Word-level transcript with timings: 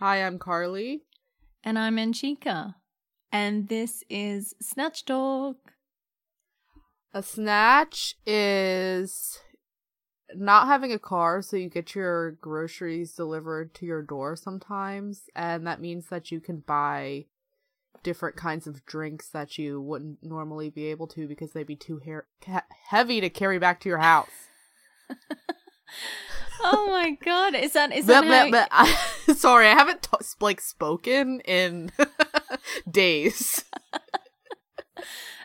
Hi, 0.00 0.16
I'm 0.16 0.40
Carly. 0.40 1.04
And 1.62 1.78
I'm 1.78 1.96
Anchika. 1.96 2.74
And 3.30 3.68
this 3.68 4.02
is 4.10 4.56
Snatch 4.60 5.04
Talk. 5.04 5.74
A 7.12 7.22
snatch 7.22 8.14
is 8.24 9.40
not 10.34 10.68
having 10.68 10.92
a 10.92 10.98
car, 10.98 11.42
so 11.42 11.56
you 11.56 11.68
get 11.68 11.94
your 11.94 12.32
groceries 12.32 13.14
delivered 13.14 13.74
to 13.74 13.86
your 13.86 14.02
door 14.02 14.36
sometimes, 14.36 15.22
and 15.34 15.66
that 15.66 15.80
means 15.80 16.06
that 16.06 16.30
you 16.30 16.40
can 16.40 16.60
buy 16.60 17.26
different 18.02 18.36
kinds 18.36 18.66
of 18.66 18.86
drinks 18.86 19.28
that 19.28 19.58
you 19.58 19.80
wouldn't 19.80 20.22
normally 20.22 20.70
be 20.70 20.86
able 20.86 21.06
to 21.08 21.26
because 21.26 21.52
they'd 21.52 21.66
be 21.66 21.76
too 21.76 22.00
he- 22.04 22.52
heavy 22.88 23.20
to 23.20 23.28
carry 23.28 23.58
back 23.58 23.80
to 23.80 23.88
your 23.88 23.98
house. 23.98 24.30
Oh 26.62 26.88
my 26.90 27.12
god, 27.24 27.54
is 27.54 27.72
that 27.72 27.90
is 27.92 28.06
that 28.06 28.22
But, 28.22 28.28
how 28.28 28.50
but, 28.50 28.50
but 28.50 28.68
I, 28.70 29.32
sorry, 29.34 29.66
I 29.66 29.72
haven't 29.72 30.02
t- 30.02 30.10
like 30.40 30.60
spoken 30.60 31.40
in 31.40 31.90
days. 32.90 33.64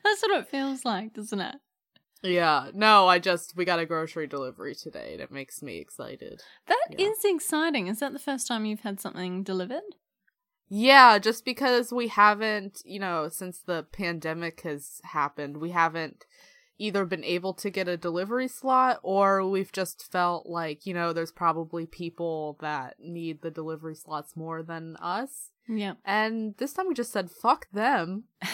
That's 0.06 0.22
what 0.22 0.40
it 0.40 0.48
feels 0.50 0.86
like, 0.86 1.14
doesn't 1.14 1.42
it? 1.42 1.56
Yeah, 2.24 2.72
no, 2.74 3.08
I 3.08 3.20
just 3.20 3.56
we 3.56 3.66
got 3.66 3.80
a 3.80 3.86
grocery 3.86 4.26
delivery 4.28 4.74
today, 4.74 5.14
and 5.14 5.22
it 5.22 5.32
makes 5.32 5.62
me 5.62 5.78
excited. 5.80 6.42
That 6.68 6.88
is 6.98 7.18
Yeah. 7.24 7.36
exciting. 7.36 7.88
Is 7.88 8.00
that 8.00 8.14
the 8.14 8.20
first 8.20 8.48
time 8.48 8.66
you've 8.66 8.80
had 8.82 9.00
something 9.00 9.44
delivered? 9.44 9.84
Yeah, 10.68 11.20
just 11.20 11.46
because 11.46 11.92
we 11.94 12.08
haven't, 12.08 12.82
you 12.86 13.00
know, 13.00 13.30
since 13.30 13.60
the 13.60 13.84
pandemic 13.92 14.62
has 14.62 15.00
happened, 15.04 15.58
we 15.58 15.70
haven't 15.72 16.26
either 16.80 17.06
been 17.06 17.24
able 17.24 17.54
to 17.54 17.70
get 17.70 17.88
a 17.88 17.96
delivery 17.96 18.48
slot 18.48 19.00
or 19.04 19.48
we've 19.48 19.72
just 19.72 20.12
felt 20.12 20.48
like, 20.48 20.86
you 20.86 20.94
know, 20.94 21.14
there's 21.14 21.32
probably 21.32 21.86
people 21.86 22.58
that 22.60 22.96
need 23.00 23.42
the 23.42 23.52
delivery 23.52 23.96
slots 23.96 24.36
more 24.36 24.64
than 24.64 24.96
us. 24.98 25.52
Yeah. 25.70 25.94
And 26.04 26.56
this 26.58 26.74
time 26.74 26.88
we 26.88 26.94
just 26.96 27.12
said, 27.14 27.30
fuck 27.32 27.68
them. 27.72 28.24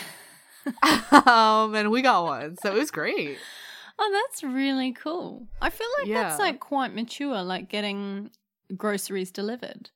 um, 1.28 1.76
and 1.76 1.92
we 1.92 2.02
got 2.02 2.24
one. 2.24 2.58
So 2.58 2.72
it 2.72 2.78
was 2.78 2.92
great. 2.92 3.38
Oh, 4.00 4.12
that's 4.12 4.44
really 4.44 4.94
cool. 4.94 5.48
I 5.62 5.70
feel 5.70 5.88
like 6.00 6.12
that's 6.12 6.40
like 6.40 6.60
quite 6.60 6.94
mature, 6.94 7.42
like 7.44 7.70
getting 7.70 8.32
groceries 8.76 9.32
delivered. 9.32 9.90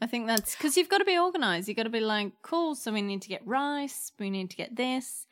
I 0.00 0.06
think 0.06 0.26
that's 0.26 0.56
because 0.56 0.76
you've 0.76 0.88
got 0.88 0.98
to 0.98 1.04
be 1.04 1.16
organized. 1.16 1.68
You've 1.68 1.76
got 1.76 1.84
to 1.84 1.90
be 1.90 2.00
like, 2.00 2.32
cool, 2.42 2.74
so 2.74 2.92
we 2.92 3.00
need 3.00 3.22
to 3.22 3.28
get 3.28 3.46
rice, 3.46 4.12
we 4.18 4.28
need 4.28 4.50
to 4.50 4.56
get 4.56 4.74
this. 4.76 5.26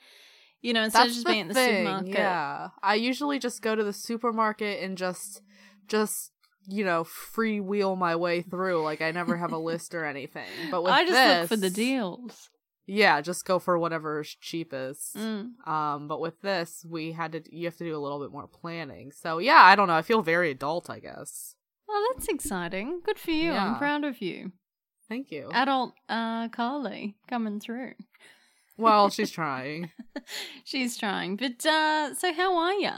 You 0.61 0.73
know, 0.73 0.85
instead 0.85 1.09
of 1.09 1.13
just 1.13 1.27
being 1.27 1.41
at 1.41 1.49
the 1.49 1.55
thing, 1.55 1.77
supermarket. 1.79 2.15
Yeah. 2.15 2.69
I 2.83 2.95
usually 2.95 3.41
just 3.41 3.63
go 3.63 3.75
to 3.75 3.83
the 3.83 3.93
supermarket 3.93 4.83
and 4.83 4.97
just 4.97 5.43
just 5.89 6.31
you 6.69 6.85
know, 6.85 7.05
freewheel 7.05 7.99
my 7.99 8.17
way 8.17 8.43
through. 8.43 8.83
Like 8.83 9.03
I 9.03 9.11
never 9.11 9.37
have 9.37 9.53
a 9.53 9.59
list 9.59 9.95
or 9.95 10.05
anything. 10.05 10.47
But 10.71 10.83
with 10.85 10.93
I 10.93 11.03
just 11.03 11.13
this, 11.13 11.41
look 11.41 11.49
for 11.49 11.57
the 11.57 11.71
deals. 11.71 12.51
Yeah, 12.87 13.21
just 13.21 13.45
go 13.45 13.59
for 13.59 13.79
whatever's 13.79 14.37
cheapest. 14.41 15.17
Mm. 15.17 15.67
Um, 15.67 16.09
but 16.09 16.21
with 16.21 16.41
this, 16.43 16.85
we 16.89 17.13
had 17.13 17.33
to 17.33 17.43
you 17.55 17.67
have 17.67 17.77
to 17.77 17.85
do 17.85 17.97
a 17.97 17.99
little 18.01 18.21
bit 18.21 18.33
more 18.33 18.49
planning. 18.49 19.13
So 19.13 19.39
yeah, 19.39 19.63
I 19.63 19.77
don't 19.77 19.89
know. 19.89 19.95
I 19.95 20.03
feel 20.03 20.23
very 20.23 20.51
adult, 20.51 20.91
I 20.91 20.99
guess. 20.99 21.55
Oh, 21.89 22.15
that's 22.15 22.29
exciting. 22.29 23.01
Good 23.05 23.19
for 23.19 23.31
you. 23.31 23.53
I'm 23.53 23.77
proud 23.77 24.05
of 24.05 24.21
you. 24.21 24.53
Thank 25.09 25.31
you. 25.31 25.51
Adult 25.53 25.95
uh 26.09 26.49
Carly 26.49 27.17
coming 27.29 27.61
through. 27.61 27.93
well, 28.77 29.11
she's 29.11 29.31
trying. 29.41 29.91
She's 30.65 30.97
trying. 30.97 31.37
But 31.37 31.65
uh 31.65 32.15
so 32.15 32.33
how 32.33 32.57
are 32.57 32.75
you? 32.75 32.91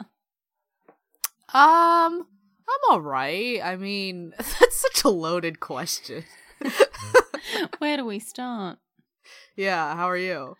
Um, 1.53 2.27
I'm 2.69 2.91
all 2.91 3.01
right. 3.01 3.61
I 3.63 3.77
mean, 3.77 4.33
that's 4.39 4.77
such 4.81 5.05
a 5.05 5.09
loaded 5.09 5.61
question. 5.61 6.25
Where 7.79 7.97
do 7.99 8.05
we 8.07 8.19
start? 8.19 8.79
Yeah, 9.57 9.95
how 9.97 10.09
are 10.09 10.17
you? 10.17 10.57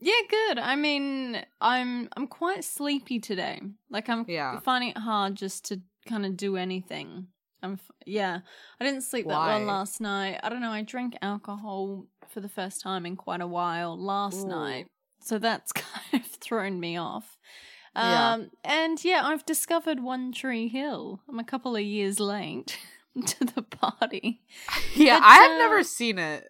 Yeah, 0.00 0.20
good. 0.28 0.58
I 0.58 0.76
mean, 0.76 1.42
I'm 1.60 2.08
I'm 2.16 2.26
quite 2.26 2.64
sleepy 2.64 3.18
today. 3.18 3.60
Like 3.90 4.08
I'm 4.08 4.24
Yeah. 4.28 4.60
finding 4.60 4.90
it 4.90 4.98
hard 4.98 5.36
just 5.36 5.64
to 5.66 5.80
kind 6.06 6.26
of 6.26 6.36
do 6.36 6.56
anything. 6.56 7.28
I'm 7.62 7.74
f- 7.74 7.90
yeah. 8.04 8.40
I 8.78 8.84
didn't 8.84 9.02
sleep 9.02 9.26
that 9.26 9.46
well 9.46 9.60
last 9.60 10.00
night. 10.00 10.38
I 10.42 10.48
don't 10.50 10.60
know. 10.60 10.70
I 10.70 10.82
drank 10.82 11.16
alcohol 11.22 12.06
for 12.28 12.40
the 12.40 12.48
first 12.48 12.82
time 12.82 13.06
in 13.06 13.16
quite 13.16 13.40
a 13.40 13.46
while 13.46 13.98
last 13.98 14.44
Ooh. 14.44 14.48
night, 14.48 14.86
so 15.20 15.38
that's 15.38 15.72
kind 15.72 16.22
of 16.22 16.26
thrown 16.26 16.78
me 16.78 16.96
off. 16.98 17.38
Yeah. 17.94 18.32
Um, 18.34 18.50
and 18.62 19.02
yeah, 19.02 19.22
I've 19.24 19.46
discovered 19.46 20.00
One 20.00 20.30
Tree 20.30 20.68
Hill. 20.68 21.22
I'm 21.30 21.38
a 21.38 21.44
couple 21.44 21.74
of 21.74 21.82
years 21.82 22.20
late 22.20 22.78
to 23.26 23.44
the 23.46 23.62
party. 23.62 24.42
Yeah, 24.94 25.18
But, 25.20 25.26
I 25.26 25.34
have 25.36 25.52
uh, 25.52 25.58
never 25.58 25.82
seen 25.82 26.18
it. 26.18 26.44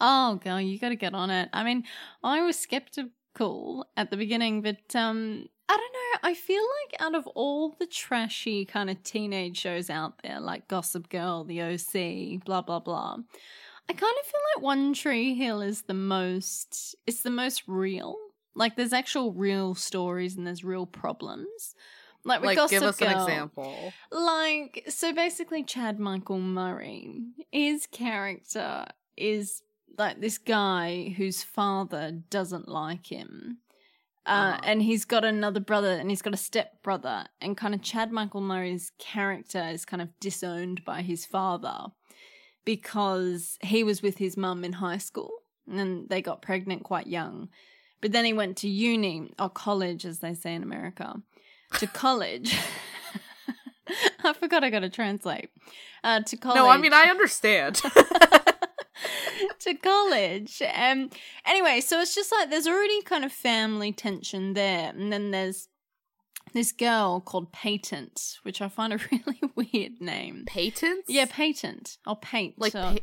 Oh, 0.00 0.36
girl, 0.42 0.60
you 0.60 0.78
got 0.78 0.90
to 0.90 0.96
get 0.96 1.14
on 1.14 1.30
it. 1.30 1.48
I 1.52 1.64
mean, 1.64 1.84
I 2.22 2.42
was 2.42 2.56
skeptical 2.58 3.86
at 3.96 4.10
the 4.10 4.16
beginning, 4.16 4.62
but 4.62 4.94
um, 4.94 5.48
I 5.68 5.76
don't 5.76 5.92
know. 5.92 6.28
I 6.30 6.34
feel 6.34 6.62
like 6.62 7.00
out 7.00 7.14
of 7.14 7.26
all 7.28 7.70
the 7.78 7.86
trashy 7.86 8.64
kind 8.64 8.90
of 8.90 9.02
teenage 9.02 9.58
shows 9.58 9.90
out 9.90 10.22
there, 10.22 10.40
like 10.40 10.68
Gossip 10.68 11.08
Girl, 11.08 11.44
The 11.44 11.62
OC, 11.62 12.44
blah 12.44 12.62
blah 12.62 12.80
blah, 12.80 13.16
I 13.88 13.92
kind 13.92 14.16
of 14.20 14.26
feel 14.26 14.40
like 14.56 14.62
One 14.64 14.92
Tree 14.94 15.34
Hill 15.34 15.60
is 15.62 15.82
the 15.82 15.94
most. 15.94 16.94
It's 17.06 17.22
the 17.22 17.30
most 17.30 17.62
real. 17.66 18.16
Like, 18.54 18.74
there's 18.76 18.92
actual 18.92 19.32
real 19.32 19.74
stories 19.76 20.36
and 20.36 20.44
there's 20.46 20.64
real 20.64 20.84
problems. 20.86 21.74
Like, 22.24 22.40
with 22.40 22.48
Like, 22.48 22.56
Gossip 22.56 22.70
give 22.70 22.82
us 22.82 22.96
Girl, 22.96 23.08
an 23.08 23.20
example. 23.22 23.92
like, 24.10 24.84
so 24.88 25.12
basically, 25.12 25.62
Chad 25.62 26.00
Michael 26.00 26.40
Murray, 26.40 27.20
his 27.52 27.86
character 27.86 28.86
is 29.16 29.62
like 29.96 30.20
this 30.20 30.38
guy 30.38 31.14
whose 31.16 31.42
father 31.42 32.12
doesn't 32.30 32.68
like 32.68 33.06
him. 33.10 33.58
Uh, 34.26 34.30
Uh-huh. 34.30 34.60
And 34.64 34.82
he's 34.82 35.04
got 35.04 35.24
another 35.24 35.60
brother 35.60 35.92
and 35.92 36.10
he's 36.10 36.22
got 36.22 36.34
a 36.34 36.38
step 36.38 36.82
brother. 36.82 37.26
And 37.40 37.56
kind 37.56 37.74
of 37.74 37.82
Chad 37.82 38.12
Michael 38.12 38.40
Murray's 38.42 38.92
character 38.98 39.62
is 39.68 39.84
kind 39.84 40.02
of 40.02 40.08
disowned 40.20 40.84
by 40.84 41.02
his 41.02 41.24
father 41.24 41.86
because 42.64 43.58
he 43.62 43.82
was 43.82 44.02
with 44.02 44.18
his 44.18 44.36
mum 44.36 44.64
in 44.64 44.74
high 44.74 44.98
school 44.98 45.30
and 45.70 46.08
they 46.08 46.20
got 46.20 46.42
pregnant 46.42 46.82
quite 46.84 47.06
young. 47.06 47.48
But 48.00 48.12
then 48.12 48.24
he 48.24 48.32
went 48.32 48.56
to 48.58 48.68
uni 48.68 49.32
or 49.38 49.48
college, 49.50 50.04
as 50.04 50.20
they 50.20 50.34
say 50.34 50.54
in 50.54 50.62
America, 50.62 51.20
to 51.78 51.86
college. 52.04 52.56
I 54.24 54.32
forgot 54.34 54.62
I 54.62 54.70
got 54.70 54.80
to 54.80 54.90
translate. 54.90 55.50
Uh, 56.04 56.20
to 56.20 56.36
college. 56.36 56.56
No, 56.56 56.68
I 56.68 56.76
mean 56.76 56.92
I 56.92 57.04
understand. 57.04 57.80
to 59.60 59.74
college. 59.74 60.62
Um. 60.74 61.10
Anyway, 61.46 61.80
so 61.80 62.00
it's 62.00 62.14
just 62.14 62.32
like 62.32 62.50
there's 62.50 62.66
already 62.66 63.02
kind 63.02 63.24
of 63.24 63.32
family 63.32 63.92
tension 63.92 64.54
there, 64.54 64.90
and 64.90 65.12
then 65.12 65.30
there's 65.30 65.68
this 66.54 66.72
girl 66.72 67.20
called 67.20 67.52
Peyton, 67.52 68.10
which 68.42 68.62
I 68.62 68.68
find 68.68 68.92
a 68.92 68.98
really 69.12 69.40
weird 69.54 70.00
name. 70.00 70.44
Peyton? 70.46 71.02
Yeah, 71.06 71.26
Peyton. 71.28 71.82
Or 72.06 72.16
Paint. 72.16 72.54
Like 72.58 72.74
or- 72.74 72.80
pa- 72.94 72.96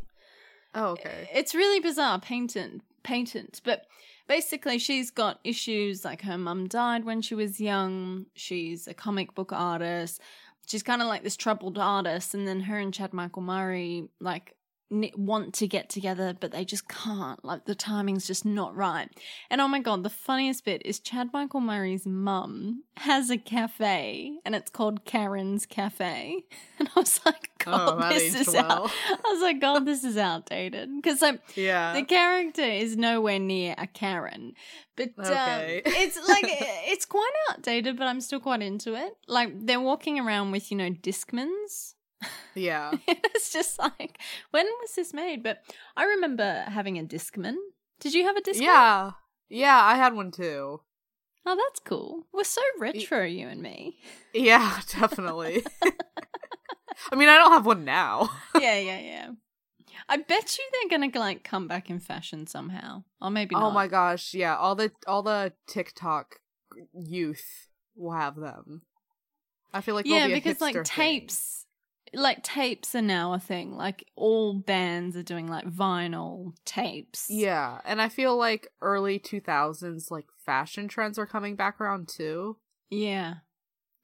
Oh, 0.78 0.88
okay. 0.90 1.30
it's 1.34 1.56
really 1.56 1.80
bizarre, 1.80 2.20
Peyton, 2.20 2.82
Peyton. 3.04 3.48
But 3.64 3.84
basically, 4.28 4.78
she's 4.78 5.10
got 5.10 5.40
issues 5.44 6.04
like 6.04 6.24
her 6.24 6.38
mum 6.38 6.68
died 6.68 7.06
when 7.06 7.22
she 7.22 7.34
was 7.36 7.62
young. 7.62 8.26
She's 8.34 8.86
a 8.88 8.94
comic 8.94 9.34
book 9.36 9.54
artist. 9.54 10.20
She's 10.68 10.84
kind 10.84 11.02
of 11.02 11.08
like 11.08 11.24
this 11.24 11.38
troubled 11.38 11.78
artist, 11.78 12.34
and 12.34 12.48
then 12.48 12.60
her 12.62 12.78
and 12.80 12.92
Chad 12.94 13.14
Michael 13.14 13.44
Murray 13.44 14.10
like 14.20 14.55
want 14.90 15.54
to 15.56 15.68
get 15.68 15.90
together, 15.90 16.36
but 16.40 16.52
they 16.52 16.64
just 16.64 16.88
can't. 16.88 17.44
Like 17.44 17.66
the 17.66 17.74
timing's 17.76 18.28
just 18.28 18.46
not 18.46 18.76
right. 18.76 19.10
And 19.50 19.60
oh 19.60 19.68
my 19.68 19.80
god, 19.80 20.04
the 20.04 20.10
funniest 20.10 20.64
bit 20.66 20.82
is 20.86 21.00
Chad 21.00 21.30
Michael 21.34 21.60
Murray's 21.62 22.06
mum 22.06 22.84
has 22.98 23.30
a 23.30 23.38
cafe, 23.38 24.38
and 24.46 24.54
it's 24.56 24.70
called 24.70 25.06
Karen's 25.06 25.66
Cafe. 25.66 26.44
And 26.78 26.90
I 26.94 27.00
was 27.00 27.22
like, 27.26 27.50
God, 27.64 28.04
Oh, 28.04 28.10
this 28.10 28.36
is 28.36 28.54
well. 28.54 28.84
out. 28.84 28.92
I 29.10 29.32
was 29.32 29.42
like, 29.42 29.62
God, 29.62 29.86
this 29.86 30.04
is 30.04 30.18
outdated 30.18 30.90
because 30.98 31.22
like 31.22 31.40
Yeah. 31.56 31.94
the 31.94 32.04
character 32.04 32.62
is 32.62 32.98
nowhere 32.98 33.40
near 33.40 33.76
a 33.78 33.88
Karen, 33.88 34.54
but 34.98 35.12
Okay. 35.18 35.78
um, 35.78 35.82
it's 35.96 36.18
like 36.28 36.44
it's 36.46 37.06
quite 37.06 37.32
outdated. 37.50 37.98
But 37.98 38.08
I'm 38.08 38.20
still 38.20 38.42
quite 38.42 38.62
into 38.62 38.94
it. 38.94 39.14
Like 39.28 39.54
they're 39.66 39.80
walking 39.80 40.20
around 40.20 40.52
with 40.52 40.70
you 40.70 40.78
know 40.78 40.90
Discmans. 40.92 41.95
Yeah. 42.56 42.92
it's 43.08 43.52
just 43.52 43.80
like 43.80 44.20
when 44.52 44.66
was 44.82 44.96
this 44.96 45.14
made? 45.14 45.44
But 45.44 45.64
I 45.96 46.06
remember 46.06 46.66
having 46.68 46.98
a 46.98 47.04
Discman. 47.04 47.56
Did 48.00 48.14
you 48.14 48.26
have 48.26 48.38
a 48.38 48.42
Discman? 48.42 48.62
Yeah. 48.62 49.12
Yeah, 49.50 49.82
I 49.82 49.96
had 49.96 50.14
one 50.14 50.32
too. 50.32 50.82
Oh, 51.46 51.56
that's 51.56 51.80
cool. 51.80 52.26
We're 52.34 52.44
so 52.44 52.62
retro, 52.80 53.24
you 53.24 53.48
and 53.48 53.62
me. 53.62 53.98
Yeah, 54.34 54.80
definitely. 55.00 55.64
I 57.12 57.16
mean, 57.16 57.30
I 57.30 57.38
don't 57.38 57.52
have 57.52 57.66
one 57.66 57.86
now. 57.86 58.30
yeah, 58.60 58.80
yeah, 58.80 59.00
yeah. 59.00 59.30
I 60.10 60.18
bet 60.18 60.58
you 60.58 60.64
they're 60.72 61.00
gonna 61.00 61.12
like 61.20 61.44
come 61.44 61.68
back 61.68 61.90
in 61.90 62.00
fashion 62.00 62.48
somehow, 62.48 63.04
or 63.22 63.30
maybe 63.30 63.56
not. 63.56 63.64
Oh 63.64 63.72
my 63.72 63.88
gosh, 63.88 64.34
yeah, 64.34 64.56
all 64.56 64.76
the 64.76 64.92
all 65.08 65.24
the 65.24 65.54
TikTok 65.68 66.40
youth 66.94 67.68
will 67.96 68.14
have 68.14 68.36
them. 68.36 68.84
I 69.74 69.82
feel 69.82 69.96
like 69.96 70.06
yeah, 70.06 70.28
be 70.28 70.36
because 70.36 70.62
like 70.62 70.76
thing. 70.76 70.84
tapes, 70.84 71.65
like 72.16 72.44
tapes 72.44 72.96
are 72.96 73.02
now 73.02 73.34
a 73.34 73.40
thing. 73.40 73.76
Like 73.76 74.06
all 74.16 74.54
bands 74.54 75.16
are 75.16 75.24
doing 75.24 75.48
like 75.48 75.66
vinyl 75.66 76.54
tapes. 76.66 77.28
Yeah, 77.30 77.80
and 77.86 78.02
I 78.02 78.10
feel 78.10 78.38
like 78.38 78.68
early 78.82 79.20
2000s 79.20 80.10
like 80.10 80.26
fashion 80.46 80.88
trends 80.88 81.20
are 81.20 81.26
coming 81.26 81.56
back 81.56 81.80
around 81.80 82.08
too. 82.08 82.58
yeah. 82.90 83.36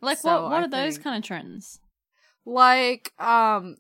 Like 0.02 0.18
So 0.18 0.44
what? 0.44 0.52
What 0.52 0.62
I 0.62 0.64
are 0.64 0.68
those 0.68 0.98
kind 0.98 1.18
of 1.18 1.24
trends? 1.24 1.80
Like 2.46 3.14
um 3.20 3.78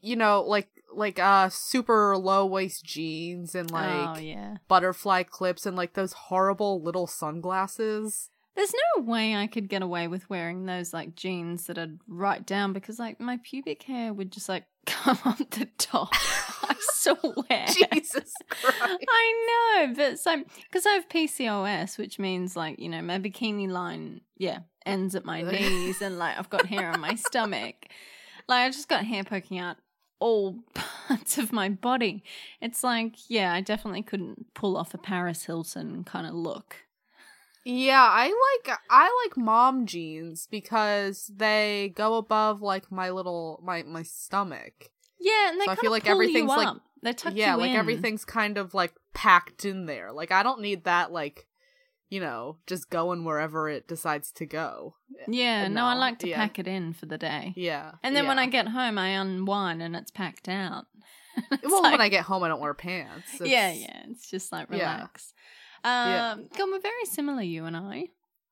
you 0.00 0.16
know, 0.16 0.42
like 0.42 0.68
like 0.94 1.18
uh 1.18 1.48
super 1.48 2.16
low 2.16 2.44
waist 2.44 2.84
jeans 2.84 3.54
and 3.54 3.70
like 3.70 4.18
oh 4.18 4.20
yeah. 4.20 4.56
butterfly 4.68 5.22
clips 5.22 5.64
and 5.64 5.76
like 5.76 5.94
those 5.94 6.12
horrible 6.12 6.82
little 6.82 7.06
sunglasses. 7.06 8.30
There's 8.54 8.72
no 8.96 9.02
way 9.04 9.34
I 9.34 9.46
could 9.46 9.68
get 9.68 9.82
away 9.82 10.08
with 10.08 10.28
wearing 10.28 10.66
those 10.66 10.92
like 10.92 11.16
jeans 11.16 11.66
that 11.66 11.78
are 11.78 11.88
right 12.06 12.44
down 12.44 12.72
because 12.72 12.98
like 12.98 13.18
my 13.18 13.38
pubic 13.42 13.82
hair 13.84 14.12
would 14.12 14.30
just 14.30 14.48
like 14.48 14.64
come 14.86 15.18
up 15.24 15.38
the 15.38 15.68
top. 15.78 16.10
I 16.62 16.74
swear. 16.80 17.66
Jesus 17.66 18.32
Christ. 18.50 19.06
I 19.08 19.86
know, 19.86 19.94
but 19.94 20.18
so 20.18 20.42
because 20.64 20.86
I 20.86 20.90
have 20.90 21.08
PCOS, 21.08 21.98
which 21.98 22.18
means 22.18 22.56
like 22.56 22.78
you 22.78 22.88
know 22.88 23.02
my 23.02 23.18
bikini 23.18 23.68
line, 23.68 24.20
yeah, 24.36 24.60
ends 24.84 25.14
at 25.14 25.24
my 25.24 25.42
knees, 25.42 26.02
and 26.02 26.18
like 26.18 26.38
I've 26.38 26.50
got 26.50 26.66
hair 26.66 26.90
on 26.90 27.00
my 27.00 27.14
stomach. 27.16 27.76
Like 28.48 28.66
I 28.66 28.70
just 28.70 28.88
got 28.88 29.04
hair 29.04 29.24
poking 29.24 29.58
out 29.58 29.76
all 30.18 30.58
parts 30.74 31.38
of 31.38 31.52
my 31.52 31.68
body. 31.68 32.22
It's 32.60 32.84
like, 32.84 33.14
yeah, 33.28 33.52
I 33.52 33.60
definitely 33.60 34.02
couldn't 34.02 34.54
pull 34.54 34.76
off 34.76 34.94
a 34.94 34.98
Paris 34.98 35.44
Hilton 35.44 36.04
kind 36.04 36.26
of 36.26 36.34
look. 36.34 36.76
Yeah, 37.64 38.02
I 38.02 38.24
like 38.66 38.78
I 38.90 39.24
like 39.24 39.36
mom 39.36 39.86
jeans 39.86 40.48
because 40.50 41.30
they 41.34 41.92
go 41.94 42.16
above 42.16 42.60
like 42.60 42.90
my 42.90 43.10
little 43.10 43.60
my 43.64 43.82
my 43.84 44.02
stomach. 44.02 44.90
Yeah, 45.20 45.50
and 45.50 45.60
they 45.60 45.66
So 45.66 45.70
I 45.72 45.74
feel 45.76 45.92
of 45.94 45.96
like 46.02 46.08
everything's, 46.08 46.48
like- 46.48 46.76
They 47.02 47.12
tuck 47.12 47.34
yeah, 47.36 47.54
like 47.54 47.70
in. 47.70 47.76
everything's 47.76 48.24
kind 48.24 48.58
of 48.58 48.74
like 48.74 48.92
packed 49.14 49.64
in 49.64 49.86
there. 49.86 50.10
Like 50.12 50.32
I 50.32 50.42
don't 50.42 50.60
need 50.60 50.84
that 50.84 51.12
like 51.12 51.46
you 52.08 52.20
know, 52.20 52.58
just 52.66 52.90
going 52.90 53.24
wherever 53.24 53.70
it 53.70 53.88
decides 53.88 54.32
to 54.32 54.44
go. 54.44 54.96
Yeah, 55.28 55.68
no, 55.68 55.84
I 55.86 55.94
like 55.94 56.18
to 56.18 56.28
yeah. 56.28 56.36
pack 56.36 56.58
it 56.58 56.66
in 56.68 56.92
for 56.92 57.06
the 57.06 57.16
day. 57.16 57.54
Yeah. 57.56 57.92
And 58.02 58.14
then 58.14 58.26
when. 58.26 58.38
I 58.38 58.46
get 58.48 58.68
home, 58.68 58.98
I 58.98 59.08
unwind 59.10 59.82
and 59.82 59.96
it's 59.96 60.10
packed 60.10 60.48
out. 60.48 60.84
It's 61.50 61.62
well, 61.64 61.82
like- 61.82 61.92
when 61.92 62.00
I 62.02 62.10
get 62.10 62.24
home, 62.24 62.42
I 62.42 62.48
don't 62.48 62.60
wear 62.60 62.74
pants. 62.74 63.30
yeah, 63.40 63.70
It's- 63.70 63.78
yeah. 63.80 64.02
It's 64.10 64.28
just 64.30 64.52
like 64.52 64.68
relax. 64.68 65.32
Um, 65.32 65.38
Yeah. 65.84 66.36
God, 66.56 66.68
we're 66.70 66.80
very 66.80 67.04
similar, 67.06 67.42
you 67.42 67.64
and 67.64 67.76
I. 67.76 68.04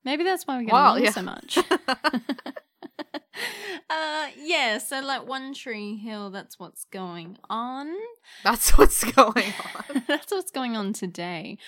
Maybe 0.04 0.24
that's 0.24 0.46
why 0.46 0.58
we 0.58 0.64
get 0.64 0.72
Wow, 0.72 0.92
along 0.94 1.04
yeah. 1.04 1.10
so 1.10 1.22
much. 1.22 1.58
uh, 3.90 4.26
yeah. 4.38 4.78
So 4.78 5.00
like 5.00 5.26
One 5.26 5.54
Tree 5.54 5.96
Hill, 5.96 6.30
that's 6.30 6.58
what's 6.58 6.84
going 6.84 7.36
on. 7.48 7.92
That's 8.44 8.70
what's 8.78 9.04
going 9.04 9.52
on. 9.88 10.02
that's 10.08 10.32
what's 10.32 10.50
going 10.50 10.76
on 10.76 10.92
today. 10.92 11.58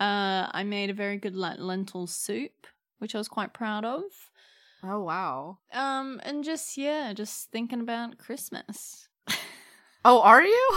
Uh, 0.00 0.48
I 0.52 0.64
made 0.64 0.90
a 0.90 0.94
very 0.94 1.18
good 1.18 1.36
like 1.36 1.58
lentil 1.58 2.06
soup, 2.06 2.66
which 2.98 3.14
I 3.14 3.18
was 3.18 3.28
quite 3.28 3.52
proud 3.52 3.84
of. 3.84 4.02
Oh 4.84 5.00
wow. 5.02 5.58
Um, 5.72 6.20
and 6.24 6.42
just 6.44 6.76
yeah, 6.76 7.12
just 7.12 7.50
thinking 7.50 7.80
about 7.80 8.18
Christmas. 8.18 9.08
Oh, 10.04 10.20
are 10.22 10.42
you? 10.42 10.68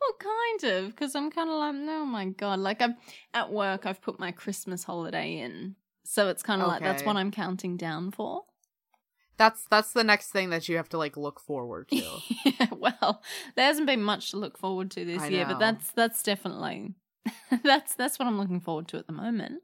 Well, 0.00 0.14
kind 0.18 0.72
of, 0.74 0.90
because 0.90 1.14
I'm 1.14 1.30
kind 1.30 1.50
of 1.50 1.56
like, 1.56 1.74
oh 1.74 2.04
my 2.04 2.26
god, 2.26 2.60
like 2.60 2.80
I'm 2.80 2.96
at 3.34 3.52
work. 3.52 3.86
I've 3.86 4.00
put 4.00 4.20
my 4.20 4.30
Christmas 4.30 4.84
holiday 4.84 5.38
in, 5.38 5.74
so 6.04 6.28
it's 6.28 6.42
kind 6.42 6.62
of 6.62 6.68
like 6.68 6.82
that's 6.82 7.02
what 7.02 7.16
I'm 7.16 7.30
counting 7.30 7.76
down 7.76 8.10
for. 8.10 8.44
That's 9.36 9.64
that's 9.70 9.92
the 9.92 10.04
next 10.04 10.30
thing 10.30 10.50
that 10.50 10.68
you 10.68 10.76
have 10.76 10.88
to 10.90 10.98
like 10.98 11.16
look 11.16 11.40
forward 11.40 11.88
to. 11.88 11.96
yeah, 12.44 12.66
well, 12.76 13.22
there 13.56 13.66
hasn't 13.66 13.86
been 13.86 14.02
much 14.02 14.30
to 14.30 14.36
look 14.36 14.58
forward 14.58 14.90
to 14.92 15.04
this 15.04 15.22
I 15.22 15.28
year, 15.28 15.46
but 15.46 15.58
that's 15.58 15.90
that's 15.92 16.22
definitely 16.22 16.94
that's 17.62 17.94
that's 17.94 18.18
what 18.18 18.26
I'm 18.26 18.38
looking 18.38 18.60
forward 18.60 18.88
to 18.88 18.98
at 18.98 19.06
the 19.06 19.12
moment. 19.12 19.62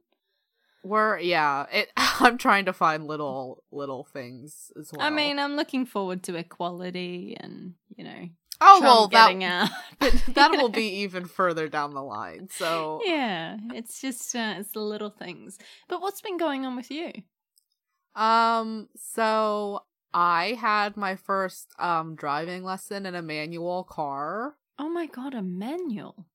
We're 0.84 1.18
yeah. 1.18 1.66
It. 1.72 1.90
I'm 1.96 2.38
trying 2.38 2.66
to 2.66 2.72
find 2.72 3.06
little 3.06 3.64
little 3.72 4.04
things 4.04 4.70
as 4.78 4.92
well. 4.92 5.06
I 5.06 5.10
mean, 5.10 5.38
I'm 5.38 5.56
looking 5.56 5.86
forward 5.86 6.22
to 6.24 6.36
equality 6.36 7.36
and 7.40 7.74
you 7.96 8.04
know, 8.04 8.28
oh 8.60 8.80
well, 8.80 9.08
that 9.08 9.26
getting 9.26 9.44
out. 9.44 9.70
that 10.34 10.50
will 10.50 10.68
be 10.68 11.00
even 11.00 11.24
further 11.24 11.68
down 11.68 11.94
the 11.94 12.02
line. 12.02 12.48
So 12.50 13.00
yeah. 13.04 13.56
It's 13.72 14.00
just 14.00 14.34
uh, 14.34 14.54
it's 14.58 14.72
the 14.72 14.80
little 14.80 15.10
things. 15.10 15.58
But 15.88 16.00
what's 16.00 16.20
been 16.20 16.36
going 16.36 16.66
on 16.66 16.76
with 16.76 16.90
you? 16.90 17.12
Um, 18.14 18.88
so 18.96 19.84
I 20.12 20.56
had 20.60 20.96
my 20.96 21.16
first 21.16 21.68
um 21.78 22.14
driving 22.16 22.64
lesson 22.64 23.06
in 23.06 23.14
a 23.14 23.22
manual 23.22 23.84
car. 23.84 24.56
Oh 24.78 24.88
my 24.88 25.06
god, 25.06 25.34
a 25.34 25.42
manual! 25.42 26.26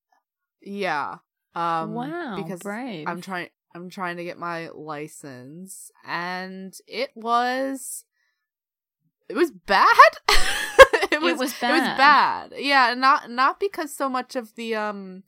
Yeah. 0.60 1.16
Um 1.54 1.94
wow, 1.94 2.36
because 2.36 2.60
brave. 2.60 3.06
I'm 3.08 3.20
trying 3.20 3.48
I'm 3.74 3.88
trying 3.88 4.16
to 4.16 4.24
get 4.24 4.38
my 4.38 4.68
license 4.70 5.90
and 6.04 6.74
it 6.86 7.10
was 7.14 8.04
it 9.28 9.36
was 9.36 9.50
bad. 9.50 9.86
it 11.20 11.24
was 11.24 11.32
It 11.32 11.38
was 11.38 11.50
It 11.62 11.72
was 11.72 11.80
bad. 11.80 11.96
bad. 11.96 12.52
Yeah, 12.56 12.94
not 12.94 13.30
not 13.30 13.60
because 13.60 13.94
so 13.94 14.08
much 14.08 14.36
of 14.36 14.54
the 14.54 14.74
um 14.74 15.22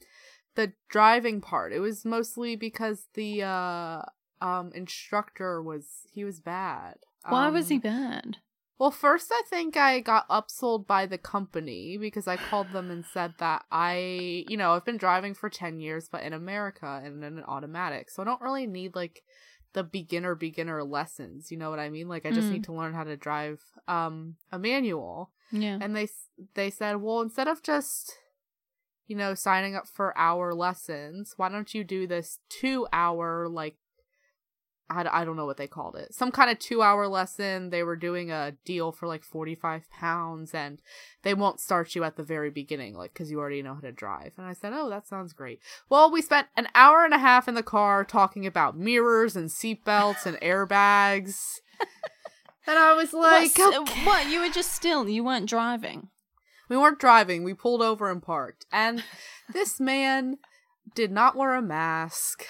the 0.55 0.73
driving 0.89 1.41
part. 1.41 1.73
It 1.73 1.81
was 1.81 2.05
mostly 2.05 2.57
because 2.57 3.07
the 3.15 3.43
uh 3.43 4.03
um 4.41 4.73
instructor 4.75 5.63
was 5.63 6.07
he 6.13 6.25
was 6.25 6.41
bad. 6.41 6.97
Why 7.29 7.49
was 7.51 7.69
he 7.69 7.77
Um, 7.77 7.81
bad? 7.81 8.37
Well, 8.79 8.91
first 8.91 9.31
I 9.31 9.43
think 9.49 9.77
I 9.77 10.01
got 10.01 10.29
upsold 10.29 10.89
by 10.89 11.07
the 11.07 11.19
company 11.19 11.97
because 11.99 12.27
I 12.27 12.37
called 12.37 12.73
them 12.73 12.91
and 12.91 13.05
said 13.07 13.35
that 13.39 13.65
I, 13.71 14.45
you 14.49 14.57
know, 14.57 14.73
I've 14.73 14.85
been 14.85 14.97
driving 14.97 15.35
for 15.35 15.49
10 15.49 15.79
years 15.79 16.09
but 16.11 16.25
in 16.25 16.33
America 16.33 17.01
and 17.05 17.23
in 17.23 17.39
an 17.39 17.45
automatic. 17.45 18.11
So 18.11 18.23
I 18.23 18.25
don't 18.25 18.41
really 18.41 18.67
need 18.67 18.97
like 18.97 19.23
the 19.75 19.85
beginner 19.85 20.35
beginner 20.35 20.83
lessons, 20.85 21.51
you 21.51 21.57
know 21.57 21.71
what 21.71 21.79
I 21.79 21.89
mean? 21.91 22.09
Like 22.09 22.27
I 22.27 22.31
just 22.31 22.49
Mm. 22.49 22.53
need 22.53 22.65
to 22.65 22.73
learn 22.75 22.95
how 22.95 23.05
to 23.05 23.17
drive 23.17 23.63
um 23.89 24.37
a 24.51 24.59
manual. 24.59 25.31
Yeah. 25.51 25.79
And 25.81 25.95
they 25.97 26.09
they 26.55 26.71
said, 26.71 26.97
"Well, 26.97 27.21
instead 27.23 27.49
of 27.49 27.63
just 27.63 28.19
you 29.09 29.17
know, 29.17 29.35
signing 29.35 29.75
up 29.75 29.87
for 29.89 30.17
hour 30.17 30.55
lessons, 30.55 31.35
why 31.37 31.49
don't 31.49 31.75
you 31.75 31.85
do 31.85 32.07
this 32.07 32.39
2-hour 32.49 33.49
like 33.49 33.77
I, 34.93 35.23
I 35.23 35.25
don't 35.25 35.37
know 35.37 35.47
what 35.47 35.57
they 35.57 35.67
called 35.67 35.97
it. 35.97 36.15
Some 36.15 36.31
kind 36.31 36.51
of 36.51 36.59
2-hour 36.59 37.09
lesson. 37.09 37.71
They 37.71 37.83
were 37.83 37.97
doing 37.97 38.31
a 38.31 38.53
deal 38.65 38.93
for 38.93 39.07
like 39.07 39.25
45 39.25 39.91
pounds 39.91 40.55
and 40.55 40.81
they 41.23 41.35
won't 41.35 41.61
start 41.61 41.95
you 41.95 42.05
at 42.05 42.17
the 42.17 42.23
very 42.23 42.51
beginning 42.51 42.95
like 42.95 43.15
cuz 43.15 43.31
you 43.31 43.39
already 43.39 43.63
know 43.63 43.75
how 43.75 43.81
to 43.81 43.93
drive." 43.93 44.33
And 44.37 44.47
I 44.47 44.53
said, 44.53 44.73
"Oh, 44.73 44.89
that 44.89 45.07
sounds 45.07 45.33
great." 45.33 45.61
Well, 45.89 46.11
we 46.11 46.23
spent 46.23 46.49
an 46.57 46.69
hour 46.75 47.05
and 47.05 47.15
a 47.15 47.19
half 47.19 47.49
in 47.49 47.55
the 47.55 47.63
car 47.63 48.05
talking 48.05 48.47
about 48.47 48.77
mirrors 48.77 49.37
and 49.37 49.49
seatbelts 49.49 50.27
and 50.27 50.37
airbags. 50.41 51.61
and 52.67 52.79
I 52.79 52.95
was 52.95 53.13
like, 53.13 53.57
what, 53.59 53.77
okay. 53.83 54.05
what? 54.05 54.31
You 54.31 54.41
were 54.41 54.49
just 54.49 54.73
still. 54.73 55.09
You 55.09 55.25
weren't 55.25 55.49
driving. 55.49 56.09
We 56.69 56.77
weren't 56.77 56.99
driving. 56.99 57.45
We 57.45 57.55
pulled 57.55 57.83
over 57.83 58.11
and 58.11 58.23
parked. 58.23 58.67
And 58.73 59.05
this 59.53 59.81
man 59.81 60.39
did 60.95 61.11
not 61.11 61.37
wear 61.37 61.55
a 61.55 61.63
mask. 61.63 62.47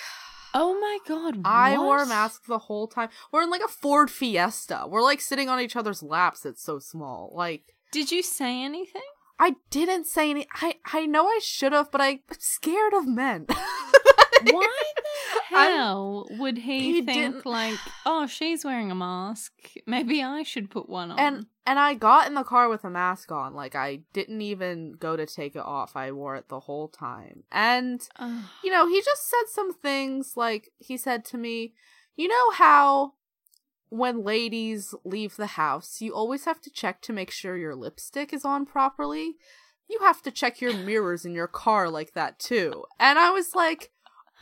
Oh 0.54 0.78
my 0.80 0.98
god! 1.06 1.40
I 1.44 1.76
what? 1.78 1.84
wore 1.84 2.02
a 2.02 2.06
mask 2.06 2.46
the 2.46 2.58
whole 2.58 2.86
time. 2.86 3.08
We're 3.30 3.42
in 3.42 3.50
like 3.50 3.62
a 3.64 3.68
Ford 3.68 4.10
Fiesta. 4.10 4.84
We're 4.88 5.02
like 5.02 5.20
sitting 5.20 5.48
on 5.48 5.60
each 5.60 5.76
other's 5.76 6.02
laps. 6.02 6.44
It's 6.44 6.62
so 6.62 6.78
small. 6.78 7.32
Like 7.34 7.74
Did 7.90 8.10
you 8.12 8.22
say 8.22 8.62
anything? 8.62 9.02
I 9.38 9.56
didn't 9.70 10.06
say 10.06 10.30
any. 10.30 10.46
I 10.60 10.74
I 10.92 11.06
know 11.06 11.26
I 11.26 11.40
should 11.42 11.72
have, 11.72 11.90
but 11.90 12.00
I, 12.00 12.08
I'm 12.08 12.20
scared 12.38 12.92
of 12.94 13.06
men. 13.08 13.46
Why 14.44 14.66
the 15.50 15.56
I'm- 15.56 15.72
hell 15.72 16.26
would 16.32 16.58
he, 16.58 16.80
He 16.80 17.02
think 17.02 17.06
didn't- 17.34 17.46
like, 17.46 17.78
oh, 18.04 18.26
she's 18.26 18.64
wearing 18.64 18.90
a 18.90 18.94
mask? 18.94 19.52
Maybe 19.86 20.22
I 20.22 20.42
should 20.42 20.68
put 20.70 20.88
one 20.88 21.12
on. 21.12 21.18
and 21.18 21.46
and 21.66 21.78
I 21.78 21.94
got 21.94 22.26
in 22.26 22.34
the 22.34 22.42
car 22.44 22.68
with 22.68 22.84
a 22.84 22.90
mask 22.90 23.30
on. 23.32 23.54
Like 23.54 23.74
I 23.74 24.00
didn't 24.12 24.40
even 24.42 24.92
go 24.92 25.16
to 25.16 25.26
take 25.26 25.54
it 25.54 25.62
off. 25.64 25.94
I 25.96 26.10
wore 26.12 26.36
it 26.36 26.48
the 26.48 26.60
whole 26.60 26.88
time. 26.88 27.44
And 27.52 28.00
Ugh. 28.18 28.44
you 28.64 28.70
know, 28.70 28.86
he 28.88 29.00
just 29.00 29.28
said 29.28 29.48
some 29.48 29.72
things 29.72 30.32
like 30.36 30.70
he 30.78 30.96
said 30.96 31.24
to 31.26 31.38
me, 31.38 31.74
you 32.16 32.28
know 32.28 32.50
how 32.52 33.14
when 33.90 34.24
ladies 34.24 34.94
leave 35.04 35.36
the 35.36 35.46
house, 35.48 36.00
you 36.00 36.14
always 36.14 36.44
have 36.46 36.60
to 36.62 36.70
check 36.70 37.02
to 37.02 37.12
make 37.12 37.30
sure 37.30 37.56
your 37.56 37.74
lipstick 37.76 38.32
is 38.32 38.44
on 38.44 38.64
properly? 38.66 39.36
You 39.88 39.98
have 40.00 40.22
to 40.22 40.30
check 40.30 40.60
your 40.60 40.72
mirrors 40.72 41.24
in 41.26 41.32
your 41.34 41.46
car 41.48 41.90
like 41.90 42.14
that 42.14 42.38
too. 42.38 42.84
And 42.98 43.18
I 43.18 43.30
was 43.30 43.54
like, 43.54 43.90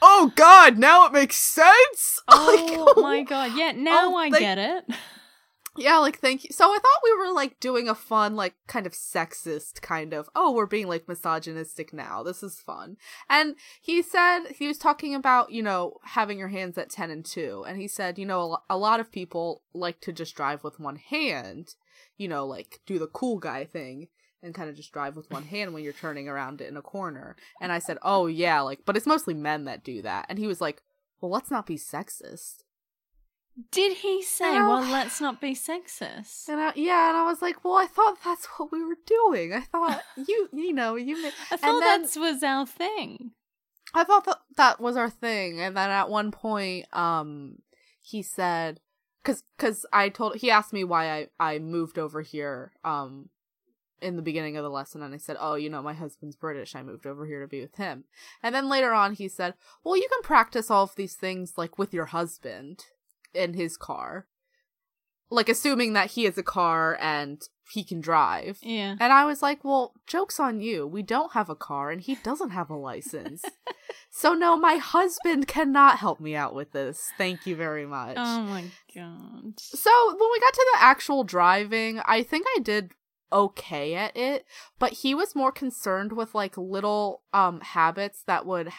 oh 0.00 0.32
god, 0.36 0.78
now 0.78 1.04
it 1.06 1.12
makes 1.12 1.36
sense. 1.36 2.20
Oh 2.28 2.92
Like, 2.96 3.02
my 3.02 3.22
god. 3.24 3.52
Yeah, 3.56 3.72
now 3.72 4.10
Oh, 4.12 4.16
I 4.16 4.30
they- 4.30 4.38
get 4.38 4.58
it. 4.58 4.84
Yeah, 5.76 5.98
like 5.98 6.18
thank 6.18 6.44
you. 6.44 6.50
So 6.52 6.64
I 6.64 6.78
thought 6.78 7.04
we 7.04 7.16
were 7.16 7.32
like 7.32 7.60
doing 7.60 7.88
a 7.88 7.94
fun, 7.94 8.34
like 8.34 8.54
kind 8.66 8.86
of 8.86 8.92
sexist 8.92 9.80
kind 9.80 10.12
of. 10.12 10.28
Oh, 10.34 10.52
we're 10.52 10.66
being 10.66 10.88
like 10.88 11.06
misogynistic 11.06 11.92
now. 11.92 12.22
This 12.22 12.42
is 12.42 12.60
fun. 12.60 12.96
And 13.28 13.54
he 13.80 14.02
said 14.02 14.48
he 14.58 14.66
was 14.66 14.78
talking 14.78 15.14
about 15.14 15.52
you 15.52 15.62
know 15.62 15.98
having 16.04 16.38
your 16.38 16.48
hands 16.48 16.76
at 16.76 16.90
ten 16.90 17.10
and 17.10 17.24
two, 17.24 17.64
and 17.68 17.80
he 17.80 17.86
said 17.86 18.18
you 18.18 18.26
know 18.26 18.58
a, 18.68 18.74
a 18.74 18.78
lot 18.78 19.00
of 19.00 19.12
people 19.12 19.62
like 19.72 20.00
to 20.00 20.12
just 20.12 20.34
drive 20.34 20.64
with 20.64 20.80
one 20.80 20.96
hand, 20.96 21.74
you 22.16 22.26
know, 22.26 22.44
like 22.44 22.80
do 22.84 22.98
the 22.98 23.06
cool 23.06 23.38
guy 23.38 23.64
thing 23.64 24.08
and 24.42 24.54
kind 24.54 24.70
of 24.70 24.76
just 24.76 24.92
drive 24.92 25.16
with 25.16 25.30
one 25.30 25.44
hand 25.44 25.72
when 25.72 25.84
you're 25.84 25.92
turning 25.92 26.28
around 26.28 26.60
in 26.60 26.76
a 26.76 26.82
corner. 26.82 27.36
And 27.60 27.72
I 27.72 27.78
said, 27.78 27.98
oh 28.02 28.26
yeah, 28.26 28.60
like, 28.60 28.80
but 28.86 28.96
it's 28.96 29.06
mostly 29.06 29.34
men 29.34 29.64
that 29.64 29.84
do 29.84 30.02
that. 30.02 30.26
And 30.28 30.38
he 30.38 30.46
was 30.46 30.60
like, 30.60 30.82
well, 31.20 31.30
let's 31.30 31.50
not 31.50 31.66
be 31.66 31.76
sexist. 31.76 32.64
Did 33.70 33.98
he 33.98 34.22
say, 34.22 34.52
well, 34.52 34.80
let's 34.82 35.20
not 35.20 35.40
be 35.40 35.54
sexist? 35.54 36.48
And 36.48 36.60
I, 36.60 36.72
yeah, 36.76 37.08
and 37.08 37.16
I 37.16 37.24
was 37.24 37.42
like, 37.42 37.64
well, 37.64 37.74
I 37.74 37.86
thought 37.86 38.18
that's 38.24 38.46
what 38.56 38.70
we 38.70 38.84
were 38.84 38.98
doing. 39.06 39.52
I 39.52 39.60
thought 39.60 40.02
you, 40.16 40.48
you 40.52 40.72
know, 40.72 40.96
you. 40.96 41.16
I 41.50 41.56
thought 41.56 41.80
then- 41.80 42.02
that 42.02 42.16
was 42.16 42.42
our 42.42 42.66
thing. 42.66 43.32
I 43.92 44.04
thought 44.04 44.24
that 44.26 44.38
that 44.56 44.80
was 44.80 44.96
our 44.96 45.10
thing, 45.10 45.60
and 45.60 45.76
then 45.76 45.90
at 45.90 46.08
one 46.08 46.30
point, 46.30 46.86
um, 46.96 47.56
he 48.00 48.22
said, 48.22 48.78
because 49.22 49.42
because 49.56 49.84
I 49.92 50.10
told 50.10 50.36
he 50.36 50.50
asked 50.50 50.72
me 50.72 50.84
why 50.84 51.10
I 51.10 51.26
I 51.40 51.58
moved 51.58 51.98
over 51.98 52.22
here, 52.22 52.72
um, 52.84 53.30
in 54.00 54.14
the 54.14 54.22
beginning 54.22 54.56
of 54.56 54.62
the 54.62 54.70
lesson, 54.70 55.02
and 55.02 55.12
I 55.12 55.16
said, 55.18 55.36
oh, 55.40 55.56
you 55.56 55.68
know, 55.68 55.82
my 55.82 55.94
husband's 55.94 56.36
British. 56.36 56.76
I 56.76 56.84
moved 56.84 57.04
over 57.04 57.26
here 57.26 57.40
to 57.40 57.48
be 57.48 57.60
with 57.62 57.74
him, 57.76 58.04
and 58.44 58.54
then 58.54 58.68
later 58.68 58.92
on, 58.92 59.14
he 59.14 59.26
said, 59.26 59.54
well, 59.82 59.96
you 59.96 60.06
can 60.08 60.22
practice 60.22 60.70
all 60.70 60.84
of 60.84 60.94
these 60.94 61.14
things 61.14 61.54
like 61.56 61.76
with 61.76 61.92
your 61.92 62.06
husband 62.06 62.84
in 63.34 63.54
his 63.54 63.76
car, 63.76 64.26
like 65.30 65.48
assuming 65.48 65.92
that 65.92 66.12
he 66.12 66.24
has 66.24 66.36
a 66.38 66.42
car 66.42 66.98
and 67.00 67.42
he 67.72 67.84
can 67.84 68.00
drive. 68.00 68.58
Yeah. 68.62 68.96
And 68.98 69.12
I 69.12 69.24
was 69.24 69.42
like, 69.42 69.64
well, 69.64 69.94
joke's 70.06 70.40
on 70.40 70.60
you. 70.60 70.86
We 70.86 71.02
don't 71.02 71.32
have 71.32 71.48
a 71.48 71.54
car 71.54 71.90
and 71.90 72.00
he 72.00 72.16
doesn't 72.16 72.50
have 72.50 72.68
a 72.68 72.76
license. 72.76 73.44
so, 74.10 74.34
no, 74.34 74.56
my 74.56 74.76
husband 74.76 75.46
cannot 75.46 75.98
help 75.98 76.20
me 76.20 76.34
out 76.34 76.54
with 76.54 76.72
this. 76.72 77.10
Thank 77.16 77.46
you 77.46 77.54
very 77.54 77.86
much. 77.86 78.16
Oh 78.18 78.42
my 78.42 78.64
god. 78.94 79.54
so, 79.58 79.90
when 80.08 80.30
we 80.32 80.40
got 80.40 80.54
to 80.54 80.66
the 80.74 80.82
actual 80.82 81.24
driving, 81.24 82.00
I 82.04 82.22
think 82.22 82.46
I 82.56 82.60
did 82.60 82.92
okay 83.32 83.94
at 83.94 84.16
it, 84.16 84.44
but 84.78 84.92
he 84.92 85.14
was 85.14 85.36
more 85.36 85.52
concerned 85.52 86.12
with 86.12 86.34
like 86.34 86.56
little 86.56 87.22
um 87.32 87.60
habits 87.60 88.24
that 88.26 88.44
would 88.44 88.70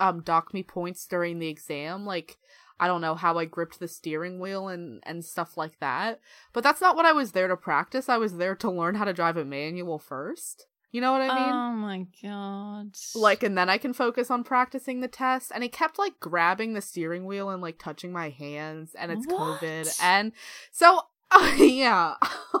um 0.00 0.22
dock 0.22 0.52
me 0.52 0.62
points 0.62 1.06
during 1.06 1.38
the 1.38 1.48
exam, 1.48 2.04
like 2.04 2.36
I 2.80 2.86
don't 2.86 3.00
know 3.02 3.14
how 3.14 3.38
I 3.38 3.44
gripped 3.44 3.78
the 3.78 3.86
steering 3.88 4.40
wheel 4.40 4.66
and 4.68 5.00
and 5.04 5.24
stuff 5.24 5.56
like 5.56 5.78
that. 5.80 6.20
But 6.52 6.64
that's 6.64 6.80
not 6.80 6.96
what 6.96 7.04
I 7.06 7.12
was 7.12 7.32
there 7.32 7.46
to 7.48 7.56
practice. 7.56 8.08
I 8.08 8.16
was 8.16 8.38
there 8.38 8.56
to 8.56 8.70
learn 8.70 8.94
how 8.96 9.04
to 9.04 9.12
drive 9.12 9.36
a 9.36 9.44
manual 9.44 9.98
first. 9.98 10.66
You 10.92 11.00
know 11.00 11.12
what 11.12 11.20
I 11.20 11.28
mean? 11.28 11.54
Oh 11.54 11.72
my 11.72 12.06
god. 12.20 12.96
like 13.14 13.44
and 13.44 13.56
then 13.56 13.68
I 13.68 13.78
can 13.78 13.92
focus 13.92 14.28
on 14.30 14.42
practicing 14.42 15.00
the 15.00 15.06
test. 15.08 15.52
And 15.54 15.62
he 15.62 15.68
kept 15.68 15.98
like 16.00 16.18
grabbing 16.18 16.74
the 16.74 16.80
steering 16.80 17.26
wheel 17.26 17.48
and 17.50 17.62
like 17.62 17.78
touching 17.78 18.10
my 18.12 18.30
hands 18.30 18.96
and 18.98 19.12
it's 19.12 19.24
What? 19.26 19.60
COVID. 19.60 20.00
And 20.02 20.32
so 20.72 21.02
yeah. 21.58 22.14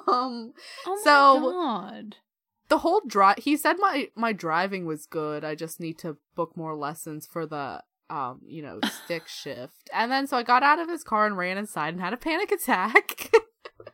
um 0.06 0.52
oh 0.86 0.94
my 0.96 1.00
so- 1.02 1.50
god. 1.50 2.16
the 2.68 2.78
whole 2.78 3.00
drive 3.04 3.38
he 3.38 3.56
said 3.56 3.76
my 3.80 4.10
my 4.14 4.32
driving 4.32 4.86
was 4.86 5.06
good 5.06 5.42
i 5.44 5.56
just 5.56 5.80
need 5.80 5.98
to 5.98 6.16
book 6.36 6.56
more 6.56 6.76
lessons 6.76 7.26
for 7.26 7.44
the 7.46 7.82
um 8.10 8.40
you 8.46 8.62
know 8.62 8.78
stick 9.04 9.26
shift 9.28 9.88
and 9.94 10.10
then 10.12 10.26
so 10.26 10.36
i 10.36 10.42
got 10.42 10.62
out 10.62 10.78
of 10.78 10.88
his 10.88 11.02
car 11.04 11.26
and 11.26 11.36
ran 11.36 11.56
inside 11.56 11.94
and 11.94 12.00
had 12.02 12.12
a 12.12 12.16
panic 12.18 12.50
attack 12.52 13.30
and 13.34 13.90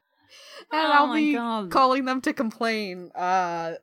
Oh 0.72 0.92
i'll 0.92 1.14
be 1.14 1.34
God. 1.34 1.70
calling 1.70 2.04
them 2.04 2.20
to 2.22 2.32
complain 2.32 3.10
uh 3.14 3.74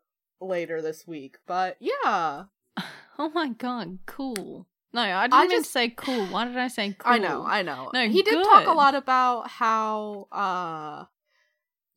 later 0.41 0.81
this 0.81 1.07
week 1.07 1.37
but 1.47 1.77
yeah 1.79 2.45
Oh 3.19 3.29
my 3.29 3.49
god, 3.49 3.99
cool. 4.07 4.65
No, 4.91 5.01
I 5.01 5.27
didn't 5.27 5.33
I 5.39 5.47
just- 5.47 5.71
say 5.71 5.89
cool. 5.89 6.25
Why 6.27 6.45
did 6.45 6.57
I 6.57 6.67
say 6.67 6.95
cool? 6.97 7.13
i 7.13 7.17
know 7.19 7.45
i 7.45 7.61
know 7.61 7.91
No, 7.93 8.09
he 8.09 8.23
did 8.23 8.43
talk 8.43 8.65
a 8.67 8.73
lot 8.73 8.95
about 8.95 9.49
how 9.51 10.27
uh 10.31 11.05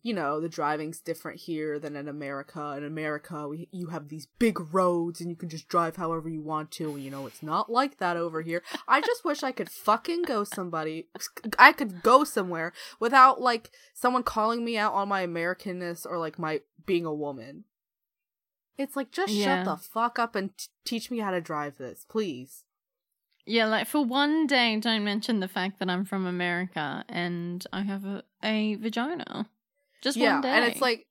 you 0.07 0.15
know 0.15 0.39
the 0.41 0.49
driving's 0.49 1.01
different 1.01 1.41
here 1.41 1.79
than 1.81 1.97
in 1.97 2.07
america. 2.07 2.75
In 2.77 2.85
america 2.85 3.49
we, 3.49 3.69
you 3.73 3.89
have 3.89 4.09
these 4.09 4.27
big 4.39 4.73
roads 4.73 5.21
and 5.21 5.29
you 5.29 5.35
can 5.37 5.49
just 5.49 5.69
drive 5.69 5.97
however 5.97 6.29
you 6.29 6.41
want 6.41 6.71
to. 6.73 6.91
And 6.95 7.03
you 7.03 7.11
know 7.11 7.27
it's 7.27 7.43
not 7.43 7.71
like 7.71 7.99
that 7.99 8.17
over 8.17 8.41
here. 8.43 8.63
I 8.87 9.01
just 9.01 9.25
wish 9.25 9.43
i 9.43 9.51
could 9.51 9.69
fucking 9.69 10.23
go 10.23 10.45
somebody 10.45 11.09
i 11.59 11.73
could 11.73 12.03
go 12.03 12.23
somewhere 12.23 12.73
without 13.01 13.41
like 13.41 13.71
someone 13.95 14.23
calling 14.23 14.65
me 14.65 14.79
out 14.79 14.93
on 14.93 15.09
my 15.09 15.27
americanness 15.27 16.07
or 16.09 16.19
like 16.19 16.39
my 16.39 16.61
being 16.87 17.05
a 17.05 17.13
woman. 17.27 17.65
It's 18.79 18.95
like 18.95 19.11
just 19.11 19.33
Yeah. 19.33 19.65
shut 19.65 19.65
the 19.65 19.77
fuck 19.83 20.19
up 20.21 20.37
and 20.37 20.57
t- 20.57 20.67
teach 20.85 21.11
me 21.11 21.19
how 21.19 21.33
to 21.33 21.41
drive 21.41 21.79
this 21.79 22.07
please. 22.09 22.63
Yeah, 23.49 23.67
like 23.67 23.87
for 23.87 24.05
one 24.05 24.47
day, 24.47 24.77
don't 24.81 25.05
mention 25.05 25.39
the 25.41 25.49
fact 25.49 25.79
that 25.79 25.89
I'm 25.89 26.05
from 26.05 26.27
America 26.27 27.05
and 27.09 27.65
I 27.73 27.83
have 27.83 28.05
a, 28.05 28.25
a 28.43 28.75
vagina. 28.75 29.49
Just 30.03 30.17
yeah 30.17 30.35
one 30.35 30.43
day. 30.43 30.49
and 30.50 30.65
it's 30.65 30.81
like 30.81 31.07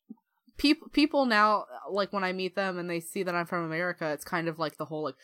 people 0.58 0.88
people 0.90 1.26
now 1.26 1.66
like 1.90 2.14
when 2.14 2.24
i 2.24 2.32
meet 2.32 2.56
them 2.56 2.78
and 2.78 2.90
they 2.90 3.02
see 3.02 3.24
that 3.24 3.36
i'm 3.36 3.46
from 3.46 3.66
america 3.66 4.12
it's 4.12 4.24
kind 4.24 4.48
of 4.48 4.58
like 4.58 4.78
the 4.78 4.86
whole 4.86 5.04
like 5.04 5.16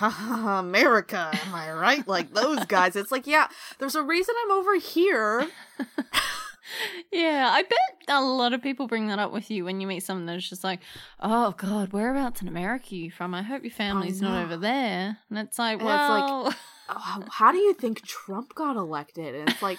america 0.46 1.30
am 1.46 1.54
i 1.54 1.72
right 1.72 2.06
like 2.06 2.34
those 2.34 2.62
guys 2.66 2.94
it's 2.94 3.10
like 3.10 3.26
yeah 3.26 3.48
there's 3.78 3.94
a 3.94 4.02
reason 4.02 4.34
i'm 4.44 4.50
over 4.50 4.76
here 4.76 5.48
yeah, 7.12 7.50
I 7.52 7.62
bet 7.62 7.78
a 8.08 8.22
lot 8.22 8.52
of 8.52 8.62
people 8.62 8.86
bring 8.86 9.08
that 9.08 9.18
up 9.18 9.32
with 9.32 9.50
you 9.50 9.64
when 9.64 9.80
you 9.80 9.86
meet 9.86 10.00
someone 10.04 10.26
that's 10.26 10.48
just 10.48 10.64
like, 10.64 10.80
"Oh 11.20 11.54
God, 11.56 11.92
whereabouts 11.92 12.40
in 12.40 12.48
America 12.48 12.86
are 12.92 12.94
you 12.94 13.10
from? 13.10 13.34
I 13.34 13.42
hope 13.42 13.62
your 13.62 13.72
family's 13.72 14.22
not 14.22 14.44
over 14.44 14.56
there." 14.56 15.18
And 15.28 15.38
it's 15.38 15.58
like, 15.58 15.80
And 15.80 15.88
it's 15.88 15.88
like, 15.88 16.24
well, 16.28 16.54
oh, 16.88 17.24
how 17.30 17.52
do 17.52 17.58
you 17.58 17.74
think 17.74 18.02
trump 18.06 18.54
got 18.54 18.76
elected 18.76 19.34
and 19.34 19.48
it's 19.48 19.62
like 19.62 19.78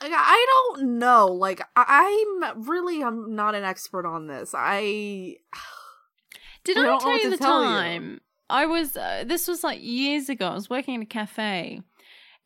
I- 0.00 0.46
don't 0.74 0.98
know. 0.98 1.26
Like 1.26 1.62
I'm 1.76 2.68
really 2.68 3.02
I'm 3.02 3.34
not 3.34 3.54
an 3.54 3.64
expert 3.64 4.06
on 4.06 4.26
this. 4.26 4.54
I 4.56 5.36
did 6.64 6.78
I 6.78 6.94
I, 6.94 6.98
tell 6.98 7.18
you 7.18 7.30
the 7.30 7.36
tell 7.36 7.62
you. 7.62 7.68
time? 7.68 8.20
I 8.50 8.66
was. 8.66 8.96
Uh, 8.96 9.24
this 9.26 9.46
was 9.46 9.62
like 9.62 9.80
years 9.82 10.28
ago. 10.28 10.46
I 10.48 10.54
was 10.54 10.70
working 10.70 10.94
in 10.94 11.02
a 11.02 11.06
cafe, 11.06 11.82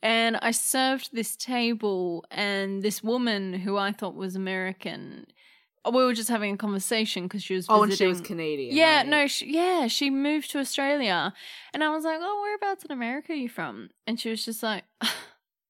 and 0.03 0.37
I 0.43 0.51
served 0.51 1.11
this 1.13 1.37
table, 1.37 2.25
and 2.31 2.83
this 2.83 3.03
woman 3.03 3.53
who 3.53 3.77
I 3.77 3.93
thought 3.93 4.15
was 4.15 4.35
American. 4.35 5.27
We 5.85 6.05
were 6.05 6.15
just 6.15 6.29
having 6.29 6.55
a 6.55 6.57
conversation 6.57 7.25
because 7.25 7.43
she 7.43 7.55
was. 7.55 7.67
oh, 7.69 7.83
and 7.83 7.93
she 7.93 8.07
was 8.07 8.21
Canadian. 8.21 8.75
Yeah, 8.75 8.99
right? 8.99 9.07
no, 9.07 9.27
she, 9.27 9.53
yeah, 9.53 9.89
she 9.89 10.11
moved 10.11 10.51
to 10.53 10.59
Australia, 10.61 11.33
and 11.75 11.83
I 11.85 11.89
was 11.91 12.05
like, 12.05 12.19
"Oh, 12.21 12.41
whereabouts 12.43 12.85
in 12.85 12.93
America 12.93 13.33
are 13.33 13.37
you 13.37 13.49
from?" 13.49 13.91
And 14.07 14.19
she 14.19 14.31
was 14.31 14.45
just 14.45 14.63
like, 14.63 14.85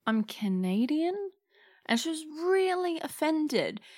"I'm 0.06 0.24
Canadian," 0.24 1.14
and 1.86 1.98
she 1.98 2.10
was 2.10 2.24
really 2.44 3.00
offended. 3.00 3.80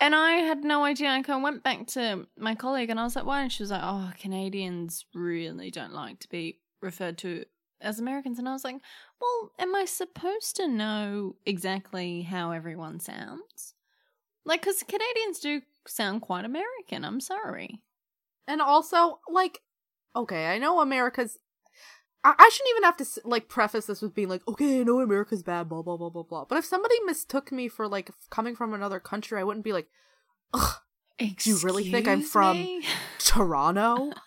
And 0.00 0.12
I 0.14 0.32
had 0.32 0.64
no 0.64 0.84
idea. 0.84 1.08
And 1.08 1.24
I 1.26 1.36
went 1.36 1.62
back 1.62 1.86
to 1.88 2.26
my 2.36 2.56
colleague, 2.56 2.90
and 2.90 2.98
I 2.98 3.04
was 3.04 3.14
like, 3.14 3.24
"Why?" 3.24 3.42
And 3.42 3.52
she 3.52 3.62
was 3.62 3.70
like, 3.70 3.80
"Oh, 3.82 4.10
Canadians 4.18 5.06
really 5.14 5.70
don't 5.70 5.94
like 5.94 6.18
to 6.20 6.28
be 6.28 6.58
referred 6.82 7.16
to 7.18 7.44
as 7.80 8.00
Americans." 8.00 8.38
And 8.40 8.48
I 8.48 8.52
was 8.52 8.64
like, 8.64 8.76
"Well, 9.20 9.52
am 9.58 9.74
I 9.74 9.84
supposed 9.84 10.56
to 10.56 10.66
know 10.66 11.36
exactly 11.46 12.22
how 12.22 12.50
everyone 12.50 12.98
sounds?" 12.98 13.74
Like, 14.44 14.62
because 14.62 14.82
Canadians 14.82 15.38
do 15.38 15.62
sound 15.86 16.22
quite 16.22 16.44
American. 16.44 17.04
I'm 17.04 17.20
sorry. 17.20 17.80
And 18.46 18.60
also, 18.60 19.20
like, 19.28 19.60
okay, 20.14 20.46
I 20.46 20.58
know 20.58 20.80
America's. 20.80 21.38
I, 22.24 22.34
I 22.38 22.50
shouldn't 22.52 22.70
even 22.70 22.82
have 22.84 22.96
to 22.96 23.28
like 23.28 23.48
preface 23.48 23.86
this 23.86 24.00
with 24.02 24.14
being 24.14 24.28
like, 24.28 24.42
okay, 24.48 24.80
I 24.80 24.82
know 24.82 25.00
America's 25.00 25.42
bad, 25.42 25.68
blah 25.68 25.82
blah 25.82 25.96
blah 25.96 26.08
blah 26.08 26.22
blah. 26.22 26.44
But 26.46 26.58
if 26.58 26.64
somebody 26.64 26.94
mistook 27.04 27.52
me 27.52 27.68
for 27.68 27.86
like 27.86 28.10
coming 28.30 28.56
from 28.56 28.72
another 28.74 28.98
country, 28.98 29.38
I 29.38 29.44
wouldn't 29.44 29.64
be 29.64 29.72
like, 29.72 29.88
ugh, 30.54 30.76
Do 31.18 31.26
you 31.44 31.58
really 31.62 31.90
think 31.90 32.08
I'm 32.08 32.22
from- 32.22 32.56
me? 32.56 32.84
Toronto. 33.18 34.12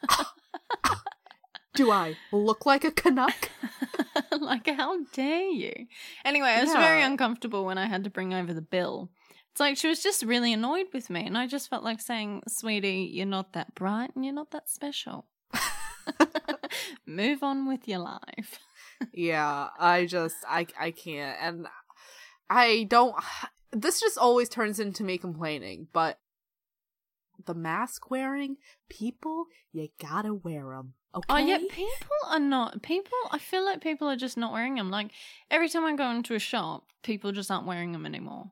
Do 1.74 1.92
I 1.92 2.16
look 2.32 2.66
like 2.66 2.84
a 2.84 2.90
Canuck? 2.92 3.52
like, 4.42 4.68
how 4.68 4.98
dare 5.14 5.48
you? 5.48 5.86
Anyway, 6.26 6.48
I 6.48 6.64
was 6.64 6.74
very 6.74 7.04
uncomfortable 7.04 7.66
when 7.66 7.78
I 7.78 7.86
had 7.86 8.04
to 8.06 8.10
bring 8.10 8.34
over 8.34 8.52
the 8.52 8.64
bill. 8.64 9.12
It's 9.52 9.60
like 9.60 9.78
she 9.78 9.88
was 9.88 10.02
just 10.02 10.24
really 10.24 10.52
annoyed 10.54 10.88
with 10.92 11.12
me, 11.12 11.26
and 11.28 11.38
I 11.38 11.46
just 11.46 11.70
felt 11.70 11.84
like 11.84 12.02
saying, 12.02 12.42
Sweetie, 12.48 13.12
you're 13.14 13.28
not 13.28 13.54
that 13.54 13.76
bright 13.76 14.10
and 14.16 14.26
you're 14.26 14.34
not 14.34 14.50
that 14.52 14.70
special. 14.70 15.28
Move 17.06 17.44
on 17.44 17.68
with 17.68 17.88
your 17.88 18.00
life. 18.00 18.60
yeah, 19.14 19.70
I 19.80 20.06
just 20.06 20.38
I 20.48 20.68
I 20.80 20.92
can't, 20.92 21.38
and 21.42 21.68
I 22.50 22.86
don't. 22.90 23.16
This 23.74 24.00
just 24.00 24.18
always 24.18 24.48
turns 24.48 24.80
into 24.80 25.04
me 25.04 25.18
complaining, 25.18 25.90
but 25.92 26.20
the 27.46 27.54
mask 27.54 28.10
wearing 28.10 28.56
people, 28.90 29.46
you 29.74 29.90
gotta 30.02 30.34
wear 30.34 30.70
them. 30.70 30.94
Okay. 31.14 31.26
Oh 31.30 31.38
yeah, 31.38 31.60
people 31.70 32.18
are 32.28 32.40
not. 32.40 32.82
People, 32.82 33.18
I 33.32 33.40
feel 33.40 33.66
like 33.66 33.82
people 33.82 34.08
are 34.08 34.16
just 34.16 34.38
not 34.38 34.54
wearing 34.54 34.76
them. 34.76 34.90
Like 34.90 35.12
every 35.52 35.68
time 35.68 35.84
I 35.84 35.96
go 35.96 36.10
into 36.12 36.34
a 36.34 36.40
shop, 36.40 36.86
people 37.04 37.32
just 37.34 37.52
aren't 37.52 37.68
wearing 37.68 37.92
them 37.92 38.06
anymore. 38.06 38.52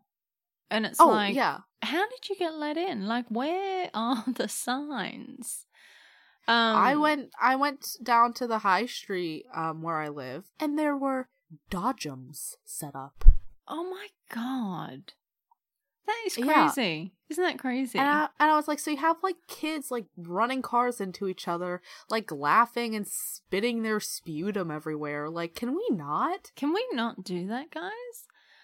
And 0.71 0.85
it's 0.85 0.99
oh 0.99 1.07
like, 1.07 1.35
yeah. 1.35 1.59
how 1.81 2.09
did 2.09 2.29
you 2.29 2.35
get 2.35 2.55
let 2.55 2.77
in? 2.77 3.07
Like, 3.07 3.25
where 3.29 3.89
are 3.93 4.23
the 4.35 4.47
signs? 4.47 5.65
Um, 6.47 6.77
I 6.77 6.95
went 6.95 7.31
I 7.41 7.55
went 7.55 7.97
down 8.03 8.33
to 8.33 8.47
the 8.47 8.59
high 8.59 8.85
street 8.85 9.45
um 9.53 9.81
where 9.81 9.97
I 9.97 10.09
live 10.09 10.45
and 10.59 10.77
there 10.77 10.95
were 10.95 11.27
dodgems 11.71 12.55
set 12.63 12.95
up. 12.95 13.25
Oh 13.67 13.83
my 13.89 14.07
god, 14.33 15.13
that 16.05 16.21
is 16.25 16.37
Yeah. 16.37 16.69
crazy! 16.71 17.13
Isn't 17.29 17.43
that 17.43 17.57
crazy? 17.57 17.97
And 17.97 18.07
I, 18.07 18.27
and 18.39 18.51
I 18.51 18.55
was 18.55 18.67
like, 18.67 18.77
so 18.77 18.91
you 18.91 18.97
have 18.97 19.17
like 19.23 19.37
kids 19.47 19.89
like 19.89 20.05
running 20.15 20.61
cars 20.61 21.01
into 21.01 21.27
each 21.27 21.47
other, 21.47 21.81
like 22.09 22.31
laughing 22.31 22.95
and 22.95 23.07
spitting 23.07 23.81
their 23.81 23.99
sputum 23.99 24.69
everywhere. 24.69 25.29
Like, 25.29 25.55
can 25.55 25.75
we 25.75 25.87
not? 25.89 26.51
Can 26.55 26.73
we 26.73 26.85
not 26.93 27.23
do 27.23 27.47
that, 27.47 27.71
guys? 27.71 27.91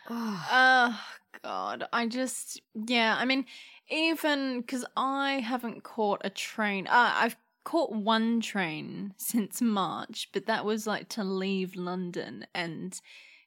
Oh 0.10 1.00
God, 1.44 1.88
I 1.92 2.08
just 2.08 2.62
yeah. 2.76 3.16
I 3.18 3.26
mean, 3.26 3.46
even 3.90 4.62
because 4.62 4.86
I 4.96 5.40
haven't 5.40 5.84
caught 5.84 6.22
a 6.24 6.30
train. 6.30 6.88
Uh, 6.88 7.12
I've 7.16 7.36
caught 7.64 7.92
one 7.92 8.42
train 8.42 9.14
since 9.18 9.62
March, 9.62 10.30
but 10.34 10.46
that 10.48 10.66
was 10.66 10.88
like 10.88 11.10
to 11.10 11.24
leave 11.24 11.76
London, 11.76 12.46
and 12.54 13.00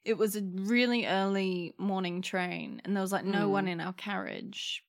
it 0.05 0.19
was 0.19 0.37
a 0.37 0.43
really 0.43 1.07
early 1.07 1.75
morning 1.79 2.21
train, 2.23 2.83
and 2.85 2.95
there 2.95 3.03
was 3.03 3.13
like 3.13 3.25
no 3.25 3.49
Mm. 3.49 3.53
one 3.53 3.69
in 3.69 3.81
our 3.81 3.93
carriage. 3.95 4.85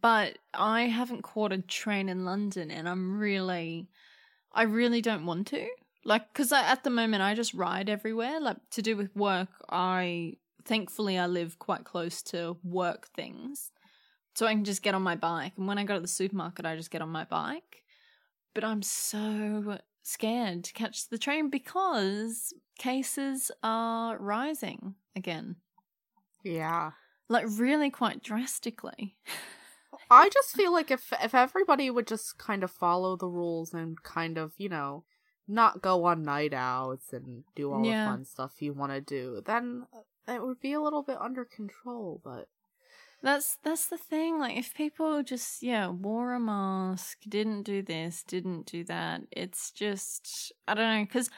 But 0.00 0.38
I 0.54 0.82
haven't 0.82 1.22
caught 1.22 1.52
a 1.52 1.58
train 1.58 2.08
in 2.08 2.24
London, 2.24 2.70
and 2.70 2.88
I'm 2.88 3.18
really, 3.18 3.88
I 4.52 4.62
really 4.62 5.02
don't 5.02 5.26
want 5.26 5.48
to. 5.48 5.68
Like, 6.06 6.32
because 6.32 6.52
at 6.52 6.84
the 6.84 6.90
moment 6.90 7.22
I 7.22 7.34
just 7.34 7.54
ride 7.54 7.88
everywhere. 7.88 8.40
Like 8.40 8.58
to 8.72 8.82
do 8.82 8.96
with 8.96 9.14
work, 9.14 9.48
I 9.70 10.34
thankfully 10.64 11.18
I 11.18 11.26
live 11.26 11.58
quite 11.58 11.84
close 11.84 12.22
to 12.22 12.56
work 12.62 13.08
things. 13.14 13.70
So 14.34 14.46
I 14.46 14.54
can 14.54 14.64
just 14.64 14.82
get 14.82 14.94
on 14.94 15.02
my 15.02 15.14
bike. 15.16 15.52
And 15.56 15.66
when 15.68 15.78
I 15.78 15.84
go 15.84 15.94
to 15.94 16.00
the 16.00 16.08
supermarket, 16.08 16.66
I 16.66 16.76
just 16.76 16.90
get 16.90 17.02
on 17.02 17.08
my 17.10 17.24
bike. 17.24 17.83
But 18.54 18.64
I'm 18.64 18.82
so 18.82 19.78
scared 20.02 20.64
to 20.64 20.72
catch 20.72 21.08
the 21.08 21.18
train 21.18 21.50
because 21.50 22.52
cases 22.78 23.50
are 23.62 24.16
rising 24.18 24.94
again. 25.16 25.56
yeah. 26.42 26.92
Like 27.28 27.46
really 27.48 27.90
quite 27.90 28.22
drastically. 28.22 29.16
I 30.10 30.28
just 30.28 30.54
feel 30.54 30.72
like 30.72 30.90
if 30.90 31.12
if 31.22 31.34
everybody 31.34 31.90
would 31.90 32.06
just 32.06 32.36
kind 32.38 32.62
of 32.62 32.70
follow 32.70 33.16
the 33.16 33.28
rules 33.28 33.72
and 33.72 34.00
kind 34.02 34.36
of, 34.38 34.52
you 34.58 34.68
know, 34.68 35.04
not 35.48 35.80
go 35.82 36.04
on 36.04 36.22
night 36.22 36.52
outs 36.52 37.12
and 37.12 37.44
do 37.54 37.72
all 37.72 37.84
Yeah. 37.84 38.04
the 38.04 38.10
fun 38.10 38.24
stuff 38.24 38.60
you 38.60 38.72
want 38.74 38.92
to 38.92 39.00
do, 39.00 39.40
then 39.44 39.86
it 40.28 40.42
would 40.42 40.60
be 40.60 40.72
a 40.72 40.80
little 40.80 41.02
bit 41.02 41.18
under 41.20 41.44
control, 41.44 42.20
but 42.22 42.48
That's 43.24 43.56
that's 43.64 43.86
the 43.86 43.96
thing. 43.96 44.38
Like 44.38 44.56
if 44.58 44.74
people 44.74 45.22
just 45.22 45.62
yeah 45.62 45.88
wore 45.88 46.34
a 46.34 46.38
mask, 46.40 47.18
didn't 47.26 47.62
do 47.62 47.80
this, 47.82 48.22
didn't 48.22 48.66
do 48.66 48.84
that, 48.84 49.22
it's 49.32 49.70
just 49.70 50.52
I 50.68 50.74
don't 50.74 50.98
know 50.98 51.04
because 51.04 51.30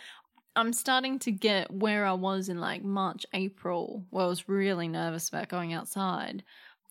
I'm 0.56 0.72
starting 0.72 1.18
to 1.20 1.30
get 1.30 1.70
where 1.70 2.04
I 2.04 2.12
was 2.14 2.48
in 2.48 2.58
like 2.58 2.82
March, 2.82 3.24
April, 3.32 4.04
where 4.10 4.24
I 4.24 4.28
was 4.28 4.48
really 4.48 4.88
nervous 4.88 5.28
about 5.28 5.48
going 5.48 5.72
outside. 5.72 6.42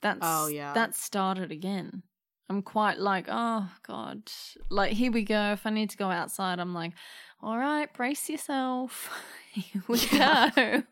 That's 0.01 0.19
Oh, 0.21 0.47
yeah. 0.47 0.73
that 0.73 0.95
started 0.95 1.51
again. 1.51 2.03
I'm 2.49 2.61
quite 2.61 2.97
like 2.99 3.25
oh 3.27 3.67
god, 3.85 4.31
like 4.69 4.93
here 4.93 5.11
we 5.11 5.23
go. 5.23 5.51
If 5.51 5.65
I 5.65 5.71
need 5.71 5.89
to 5.89 5.97
go 5.97 6.09
outside, 6.09 6.59
I'm 6.59 6.73
like, 6.73 6.93
all 7.41 7.57
right, 7.57 7.91
brace 7.93 8.29
yourself. 8.29 9.11
here 9.51 9.83
we 9.89 9.99
Yeah. 10.13 10.51
go. 10.55 10.83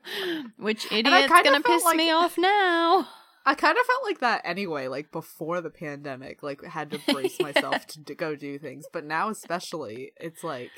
Which 0.57 0.91
idiot's 0.91 1.31
gonna 1.31 1.62
piss 1.62 1.86
like- 1.86 1.95
me 1.95 2.12
off 2.12 2.38
now? 2.38 3.07
I 3.45 3.55
kind 3.55 3.77
of 3.77 3.85
felt 3.85 4.03
like 4.03 4.19
that 4.19 4.41
anyway, 4.45 4.88
like 4.88 5.12
before 5.12 5.62
the 5.62 5.69
pandemic, 5.69 6.43
like 6.43 6.63
had 6.63 6.91
to 6.91 7.00
brace 7.12 7.39
myself 7.39 7.86
to 7.88 7.99
d- 7.99 8.15
go 8.15 8.36
do 8.36 8.58
things. 8.58 8.86
But 8.91 9.06
now, 9.06 9.29
especially, 9.29 10.13
it's 10.17 10.43
like 10.43 10.71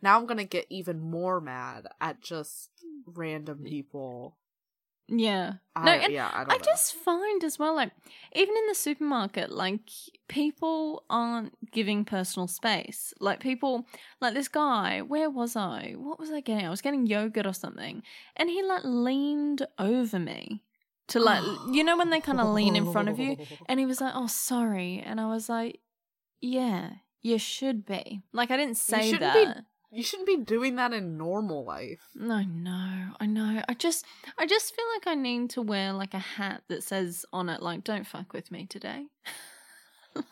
now 0.00 0.18
I'm 0.18 0.26
gonna 0.26 0.44
get 0.44 0.66
even 0.70 1.00
more 1.00 1.40
mad 1.40 1.86
at 2.00 2.20
just 2.22 2.70
random 3.06 3.64
people. 3.64 4.36
Yeah. 5.10 5.54
I, 5.74 5.84
no, 5.84 5.92
and 5.92 6.12
yeah, 6.12 6.30
I 6.32 6.44
don't 6.44 6.52
I 6.52 6.58
just 6.58 6.94
find 6.94 7.42
as 7.42 7.58
well, 7.58 7.74
like, 7.74 7.92
even 8.34 8.54
in 8.54 8.66
the 8.68 8.74
supermarket, 8.74 9.50
like, 9.50 9.88
people 10.28 11.04
aren't 11.08 11.54
giving 11.72 12.04
personal 12.04 12.46
space. 12.46 13.14
Like, 13.18 13.40
people, 13.40 13.86
like 14.20 14.34
this 14.34 14.48
guy, 14.48 15.00
where 15.00 15.30
was 15.30 15.56
I? 15.56 15.94
What 15.96 16.20
was 16.20 16.30
I 16.30 16.40
getting? 16.40 16.66
I 16.66 16.70
was 16.70 16.82
getting 16.82 17.06
yogurt 17.06 17.46
or 17.46 17.54
something. 17.54 18.02
And 18.36 18.50
he, 18.50 18.62
like, 18.62 18.82
leaned 18.84 19.66
over 19.78 20.18
me 20.18 20.62
to, 21.08 21.20
like, 21.20 21.42
you 21.70 21.84
know, 21.84 21.96
when 21.96 22.10
they 22.10 22.20
kind 22.20 22.40
of 22.40 22.48
lean 22.48 22.76
in 22.76 22.90
front 22.92 23.08
of 23.08 23.18
you? 23.18 23.36
And 23.68 23.78
he 23.80 23.86
was 23.86 24.00
like, 24.00 24.12
oh, 24.14 24.26
sorry. 24.26 25.02
And 25.04 25.20
I 25.20 25.26
was 25.28 25.48
like, 25.48 25.80
yeah, 26.40 26.90
you 27.22 27.38
should 27.38 27.84
be. 27.84 28.22
Like, 28.32 28.50
I 28.50 28.56
didn't 28.56 28.76
say 28.76 29.10
shouldn't 29.10 29.20
that. 29.20 29.56
be- 29.90 29.96
You 29.96 30.02
shouldn't 30.02 30.26
be 30.28 30.36
doing 30.36 30.76
that 30.76 30.92
in 30.92 31.16
normal 31.16 31.64
life. 31.64 32.00
I 32.20 32.44
know, 32.44 33.14
I 33.20 33.26
know. 33.26 33.62
I 33.68 33.74
just, 33.74 34.04
I 34.38 34.46
just 34.46 34.74
feel 34.74 34.84
like 34.94 35.06
I 35.06 35.14
need 35.14 35.50
to 35.50 35.62
wear 35.62 35.92
like 35.92 36.14
a 36.14 36.18
hat 36.18 36.62
that 36.68 36.82
says 36.84 37.24
on 37.32 37.48
it 37.48 37.62
like 37.62 37.84
"Don't 37.84 38.06
fuck 38.06 38.32
with 38.32 38.50
me 38.50 38.66
today." 38.66 39.06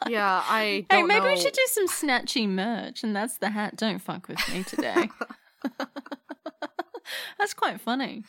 Yeah, 0.09 0.43
I 0.45 0.85
Hey, 0.91 1.03
maybe 1.05 1.27
we 1.27 1.37
should 1.37 1.53
do 1.53 1.67
some 1.69 1.87
snatchy 1.87 2.49
merch, 2.49 3.05
and 3.05 3.15
that's 3.15 3.39
the 3.39 3.51
hat. 3.51 3.77
Don't 3.77 4.01
fuck 4.01 4.27
with 4.27 4.41
me 4.53 4.65
today. 4.65 5.11
that's 7.39 7.55
quite 7.55 7.81
funny. 7.81 8.25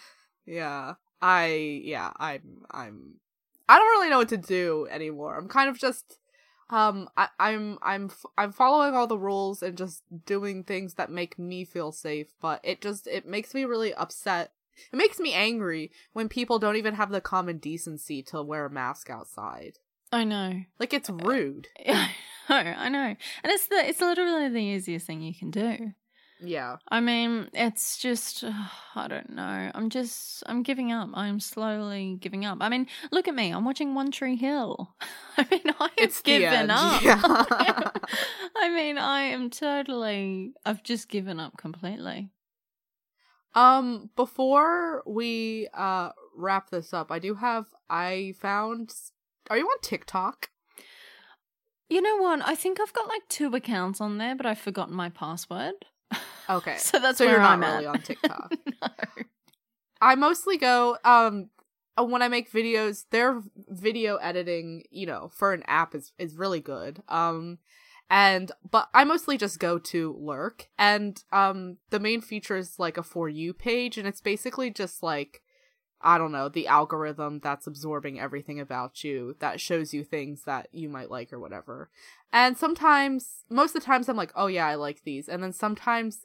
Yeah. 0.46 0.94
I 1.22 1.82
yeah, 1.84 2.12
I'm 2.18 2.66
I'm 2.72 3.16
I 3.68 3.78
don't 3.78 3.88
really 3.88 4.10
know 4.10 4.20
what 4.20 4.30
to 4.30 4.38
do 4.38 4.88
anymore. 4.90 5.38
I'm 5.38 5.48
kind 5.48 5.70
of 5.70 5.78
just 5.78 6.20
um 6.70 7.10
I 7.18 7.30
I'm 7.40 7.80
I'm 7.82 8.12
I'm 8.38 8.52
following 8.52 8.96
all 8.96 9.08
the 9.08 9.18
rules 9.18 9.64
and 9.64 9.78
just 9.78 10.04
doing 10.26 10.64
things 10.64 10.96
that 10.96 11.12
make 11.12 11.40
me 11.40 11.66
feel 11.66 11.92
safe, 11.92 12.28
but 12.42 12.60
it 12.64 12.82
just 12.82 13.08
it 13.08 13.26
makes 13.28 13.54
me 13.54 13.66
really 13.66 13.94
upset. 13.94 14.54
It 14.92 14.98
makes 14.98 15.20
me 15.20 15.34
angry 15.34 15.92
when 16.14 16.30
people 16.30 16.60
don't 16.60 16.76
even 16.76 16.96
have 16.96 17.10
the 17.10 17.22
common 17.22 17.58
decency 17.58 18.22
to 18.24 18.44
wear 18.44 18.66
a 18.66 18.70
mask 18.70 19.10
outside. 19.10 19.80
I 20.12 20.24
know. 20.24 20.62
Like 20.80 20.94
it's 20.94 21.10
rude. 21.10 21.68
I 21.88 22.12
know. 22.50 22.74
I 22.78 22.90
know. 22.90 23.16
And 23.44 23.52
it's 23.52 23.68
the, 23.68 23.76
it's 23.76 24.00
literally 24.00 24.50
the 24.50 24.60
easiest 24.60 25.08
thing 25.08 25.22
you 25.22 25.34
can 25.34 25.52
do. 25.52 25.94
Yeah. 26.40 26.78
I 26.90 27.00
mean, 27.00 27.50
it's 27.54 27.98
just, 27.98 28.44
I 28.96 29.08
don't 29.08 29.32
know. 29.32 29.72
I'm 29.74 29.90
just, 29.90 30.44
I'm 30.46 30.64
giving 30.64 30.92
up. 30.92 31.10
I'm 31.14 31.40
slowly 31.40 32.18
giving 32.20 32.46
up. 32.46 32.60
I 32.62 32.70
mean, 32.70 32.88
look 33.12 33.28
at 33.28 33.36
me. 33.36 33.52
I'm 33.52 33.66
watching 33.66 33.96
One 33.96 34.12
Tree 34.12 34.36
Hill. 34.36 34.96
I 35.38 35.48
mean, 35.50 35.62
I 35.80 35.84
have 35.84 35.92
It's 35.98 36.22
the 36.22 36.40
given 36.40 36.70
up. 36.70 37.02
Yeah. 37.02 37.22
I 38.56 38.70
mean, 38.70 38.98
I 38.98 39.22
am 39.24 39.50
totally, 39.50 40.54
I've 40.66 40.84
just 40.84 41.10
given 41.10 41.40
up 41.40 41.58
completely. 41.58 42.30
Um, 43.56 44.12
before 44.16 45.02
we 45.08 45.68
uh 45.74 46.12
wrap 46.36 46.70
this 46.70 46.94
up, 46.94 47.12
I 47.12 47.18
do 47.18 47.34
have 47.34 47.66
I 47.90 48.36
found 48.40 48.94
are 49.50 49.58
you 49.58 49.66
on 49.66 49.80
TikTok? 49.82 50.50
You 51.90 52.02
know 52.02 52.18
what? 52.18 52.42
I 52.48 52.54
think 52.54 52.80
I've 52.80 52.94
got 52.94 53.08
like 53.08 53.28
two 53.30 53.54
accounts 53.56 54.00
on 54.00 54.20
there, 54.20 54.36
but 54.36 54.46
I've 54.46 54.60
forgotten 54.60 54.94
my 54.94 55.10
password. 55.10 55.74
Okay. 56.50 56.78
So 56.78 57.00
that's 57.00 57.18
so 57.18 57.26
where 57.26 57.34
you're 57.34 57.42
not 57.42 57.54
I'm 57.54 57.62
really 57.62 57.86
at. 57.86 57.96
on 57.96 58.02
TikTok. 58.02 58.54
no. 58.82 58.90
I 60.02 60.16
mostly 60.16 60.58
go 60.58 60.98
um 61.04 61.50
uh, 62.00 62.04
when 62.04 62.22
I 62.22 62.28
make 62.28 62.52
videos, 62.52 63.06
their 63.10 63.42
video 63.70 64.18
editing, 64.18 64.84
you 64.92 65.08
know, 65.08 65.30
for 65.34 65.54
an 65.54 65.64
app 65.68 65.96
is 65.96 66.12
is 66.18 66.36
really 66.36 66.60
good. 66.62 67.02
Um 67.10 67.60
and 68.10 68.52
but 68.70 68.88
I 68.94 69.04
mostly 69.04 69.38
just 69.38 69.60
go 69.60 69.80
to 69.80 70.16
Lurk 70.20 70.68
and 70.78 71.22
um 71.32 71.78
the 71.90 72.00
main 72.00 72.22
feature 72.22 72.58
is 72.58 72.80
like 72.80 72.98
a 72.98 73.04
for 73.04 73.28
you 73.28 73.54
page 73.54 73.98
and 73.98 74.08
it's 74.08 74.22
basically 74.22 74.70
just 74.70 75.04
like 75.04 75.42
I 76.00 76.20
don't 76.20 76.32
know, 76.32 76.48
the 76.48 76.68
algorithm 76.68 77.40
that's 77.40 77.66
absorbing 77.66 78.20
everything 78.20 78.60
about 78.60 79.04
you 79.04 79.36
that 79.40 79.60
shows 79.60 79.96
you 79.96 80.04
things 80.04 80.44
that 80.44 80.68
you 80.72 80.90
might 80.90 81.10
like 81.10 81.34
or 81.34 81.40
whatever. 81.40 81.90
And 82.32 82.56
sometimes 82.56 83.44
most 83.50 83.76
of 83.76 83.82
the 83.82 83.86
times 83.88 84.08
I'm 84.08 84.16
like, 84.16 84.32
"Oh 84.36 84.46
yeah, 84.48 84.68
I 84.68 84.76
like 84.76 85.04
these." 85.04 85.28
And 85.28 85.42
then 85.42 85.54
sometimes 85.54 86.24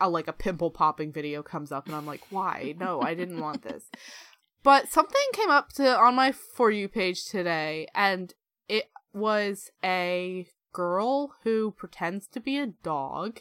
a, 0.00 0.08
like 0.08 0.28
a 0.28 0.32
pimple 0.32 0.70
popping 0.70 1.12
video 1.12 1.42
comes 1.42 1.72
up 1.72 1.86
and 1.86 1.94
I'm 1.94 2.06
like, 2.06 2.22
"Why? 2.30 2.74
No, 2.78 3.00
I 3.00 3.14
didn't 3.14 3.40
want 3.40 3.62
this." 3.62 3.84
But 4.62 4.88
something 4.88 5.20
came 5.32 5.50
up 5.50 5.72
to 5.74 5.98
on 5.98 6.14
my 6.14 6.32
for 6.32 6.70
you 6.70 6.88
page 6.88 7.24
today 7.24 7.88
and 7.94 8.32
it 8.68 8.90
was 9.12 9.70
a 9.84 10.46
girl 10.72 11.34
who 11.42 11.72
pretends 11.72 12.26
to 12.28 12.40
be 12.40 12.58
a 12.58 12.68
dog. 12.68 13.40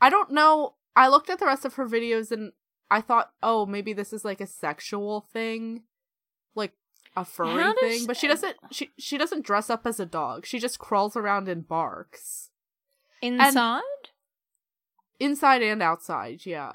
I 0.00 0.10
don't 0.10 0.30
know. 0.32 0.74
I 0.96 1.08
looked 1.08 1.30
at 1.30 1.38
the 1.38 1.46
rest 1.46 1.64
of 1.64 1.74
her 1.74 1.88
videos 1.88 2.30
and 2.30 2.52
I 2.90 3.00
thought, 3.00 3.32
"Oh, 3.42 3.66
maybe 3.66 3.92
this 3.92 4.12
is 4.12 4.24
like 4.24 4.40
a 4.40 4.46
sexual 4.46 5.20
thing." 5.20 5.84
Like 6.54 6.72
a 7.16 7.24
furry 7.24 7.72
thing, 7.80 8.06
but 8.06 8.16
she 8.16 8.26
doesn't 8.28 8.56
she 8.70 8.90
she 8.98 9.16
doesn't 9.16 9.44
dress 9.44 9.70
up 9.70 9.86
as 9.86 10.00
a 10.00 10.06
dog. 10.06 10.46
She 10.46 10.58
just 10.58 10.78
crawls 10.78 11.16
around 11.16 11.48
and 11.48 11.66
barks. 11.66 12.50
Inside? 13.22 13.82
Inside 15.24 15.62
and 15.62 15.82
outside. 15.82 16.46
Yeah, 16.46 16.72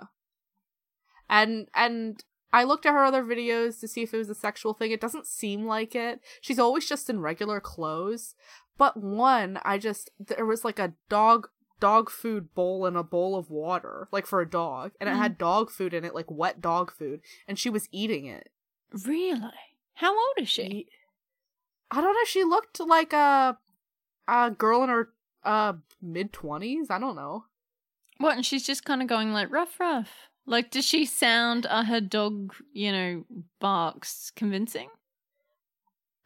and 1.29 1.67
and 1.73 2.23
I 2.51 2.63
looked 2.63 2.85
at 2.85 2.93
her 2.93 3.03
other 3.03 3.23
videos 3.23 3.79
to 3.79 3.87
see 3.87 4.01
if 4.01 4.13
it 4.13 4.17
was 4.17 4.29
a 4.29 4.35
sexual 4.35 4.73
thing. 4.73 4.91
It 4.91 5.01
doesn't 5.01 5.27
seem 5.27 5.65
like 5.65 5.95
it. 5.95 6.19
She's 6.41 6.59
always 6.59 6.87
just 6.87 7.09
in 7.09 7.21
regular 7.21 7.59
clothes. 7.59 8.35
But 8.77 8.97
one, 8.97 9.59
I 9.63 9.77
just 9.77 10.09
there 10.19 10.45
was 10.45 10.65
like 10.65 10.79
a 10.79 10.93
dog 11.09 11.49
dog 11.79 12.09
food 12.09 12.53
bowl 12.55 12.85
and 12.85 12.97
a 12.97 13.03
bowl 13.03 13.35
of 13.35 13.49
water, 13.49 14.07
like 14.11 14.25
for 14.25 14.41
a 14.41 14.49
dog, 14.49 14.91
and 14.99 15.09
it 15.09 15.15
had 15.15 15.37
dog 15.37 15.69
food 15.69 15.93
in 15.93 16.03
it, 16.03 16.15
like 16.15 16.29
wet 16.29 16.61
dog 16.61 16.91
food, 16.91 17.21
and 17.47 17.59
she 17.59 17.69
was 17.69 17.87
eating 17.91 18.25
it. 18.25 18.49
Really? 19.05 19.51
How 19.95 20.11
old 20.11 20.37
is 20.37 20.49
she? 20.49 20.87
I 21.91 22.01
don't 22.01 22.13
know. 22.13 22.25
She 22.25 22.43
looked 22.43 22.79
like 22.79 23.13
a 23.13 23.57
a 24.27 24.51
girl 24.51 24.83
in 24.83 24.89
her 24.89 25.09
uh 25.43 25.73
mid 26.01 26.33
twenties. 26.33 26.89
I 26.89 26.99
don't 26.99 27.15
know. 27.15 27.45
What? 28.19 28.35
And 28.35 28.45
she's 28.45 28.65
just 28.65 28.85
kind 28.85 29.01
of 29.01 29.07
going 29.07 29.33
like 29.33 29.51
rough, 29.51 29.79
rough. 29.79 30.11
Like, 30.45 30.71
does 30.71 30.85
she 30.85 31.05
sound? 31.05 31.65
Are 31.69 31.83
her 31.85 32.01
dog, 32.01 32.53
you 32.73 32.91
know, 32.91 33.25
barks 33.59 34.31
convincing? 34.35 34.89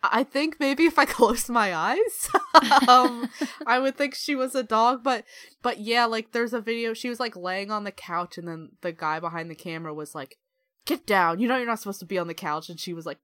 I 0.02 0.24
think 0.24 0.58
maybe 0.60 0.86
if 0.86 1.00
I 1.00 1.06
closed 1.20 1.50
my 1.50 1.74
eyes, 1.74 2.30
um, 2.88 3.30
I 3.66 3.80
would 3.80 3.96
think 3.96 4.16
she 4.16 4.36
was 4.36 4.54
a 4.54 4.64
dog. 4.64 5.04
But 5.04 5.24
but 5.62 5.80
yeah, 5.80 6.06
like 6.06 6.32
there's 6.32 6.54
a 6.54 6.62
video. 6.62 6.94
She 6.94 7.10
was 7.10 7.20
like 7.20 7.36
laying 7.36 7.72
on 7.72 7.84
the 7.84 7.92
couch, 7.92 8.38
and 8.38 8.48
then 8.48 8.72
the 8.82 8.92
guy 8.92 9.20
behind 9.20 9.50
the 9.50 9.56
camera 9.56 9.94
was 9.94 10.14
like, 10.14 10.38
"Get 10.86 11.06
down! 11.06 11.40
You 11.40 11.48
know 11.48 11.58
you're 11.58 11.66
not 11.66 11.80
supposed 11.80 12.02
to 12.02 12.06
be 12.06 12.18
on 12.18 12.28
the 12.28 12.34
couch." 12.34 12.70
And 12.70 12.80
she 12.80 12.94
was 12.94 13.06
like, 13.06 13.20